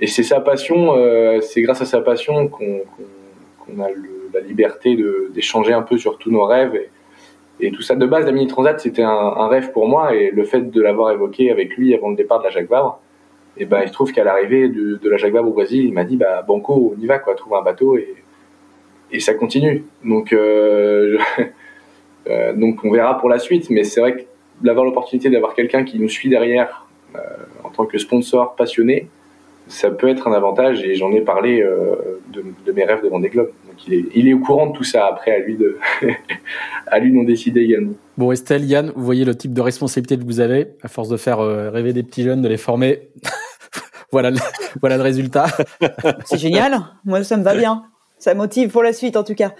[0.00, 0.96] Et c'est sa passion,
[1.40, 3.88] c'est grâce à sa passion qu'on qu qu a
[4.34, 4.98] la liberté
[5.32, 6.74] d'échanger un peu sur tous nos rêves.
[6.74, 10.16] Et, et tout ça, de base, la Mini Transat, c'était un, un, rêve pour moi.
[10.16, 13.00] Et le fait de l'avoir évoqué avec lui avant le départ de la Jacques Vabre,
[13.58, 16.16] et ben, il se trouve qu'à l'arrivée de, la Vabre au Brésil, il m'a dit
[16.16, 17.96] bah, Banco, on y va, quoi, trouve un bateau.
[17.96, 18.14] Et,
[19.10, 19.84] et ça continue.
[20.04, 21.18] Donc, euh,
[22.28, 24.22] euh, donc on verra pour la suite, mais c'est vrai que
[24.60, 27.20] d'avoir l'opportunité d'avoir quelqu'un qui nous suit derrière euh,
[27.64, 29.08] en tant que sponsor passionné,
[29.68, 31.62] ça peut être un avantage et j'en ai parlé
[32.32, 33.50] de, mes rêves de Vendée Globe.
[33.66, 35.06] Donc il est, il est au courant de tout ça.
[35.06, 35.78] Après, à lui de,
[36.86, 37.92] à lui d'en décider également.
[38.16, 41.18] Bon, Estelle, Yann, vous voyez le type de responsabilité que vous avez à force de
[41.18, 41.40] faire
[41.70, 43.10] rêver des petits jeunes, de les former.
[44.12, 44.38] voilà, le,
[44.80, 45.46] voilà le résultat.
[46.24, 46.80] C'est génial.
[47.04, 47.84] Moi, ça me va bien.
[48.18, 49.54] Ça motive pour la suite, en tout cas.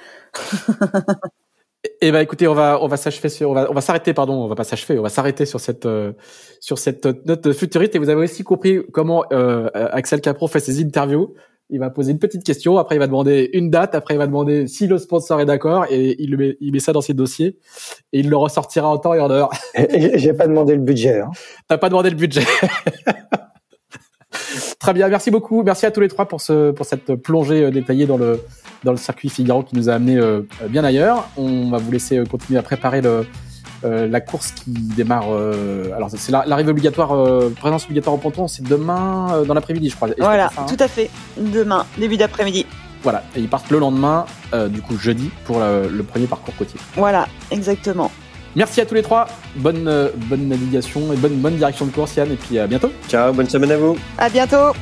[2.01, 4.35] Eh ben, écoutez, on va, on va s'achever sur, on va, on va s'arrêter, pardon,
[4.35, 6.13] on va pas s'achever, on va s'arrêter sur cette, euh,
[6.61, 7.95] sur cette note futuriste.
[7.95, 11.35] Et vous avez aussi compris comment euh, Axel Capro fait ses interviews.
[11.71, 14.27] Il va poser une petite question, après il va demander une date, après il va
[14.27, 17.59] demander si le sponsor est d'accord, et il met, il met ça dans ses dossiers,
[18.13, 19.51] et il le ressortira en temps et en heure.
[20.15, 21.21] J'ai pas demandé le budget.
[21.21, 21.31] Hein.
[21.69, 22.43] T'as pas demandé le budget.
[24.79, 25.63] Très bien, merci beaucoup.
[25.63, 28.41] Merci à tous les trois pour, ce, pour cette plongée détaillée dans le,
[28.85, 31.29] dans le circuit Figaro qui nous a amené euh, bien ailleurs.
[31.37, 33.27] On va vous laisser continuer à préparer le,
[33.85, 35.27] euh, la course qui démarre.
[35.31, 39.91] Euh, alors, c'est l'arrivée obligatoire, euh, présence obligatoire au ponton, c'est demain euh, dans l'après-midi,
[39.91, 40.09] je crois.
[40.19, 41.11] Voilà, ça, hein tout à fait.
[41.37, 42.67] Demain, début d'après-midi.
[43.03, 44.27] Voilà, et ils partent le lendemain,
[44.71, 46.81] du coup jeudi, pour le, le premier parcours côtier.
[46.97, 48.11] Voilà, exactement.
[48.57, 49.27] Merci à tous les trois.
[49.57, 52.31] Bonne, bonne navigation et bonne, bonne direction de course, Yann.
[52.33, 52.91] Et puis à bientôt.
[53.09, 53.97] Ciao, bonne semaine à vous.
[54.17, 54.73] À bientôt.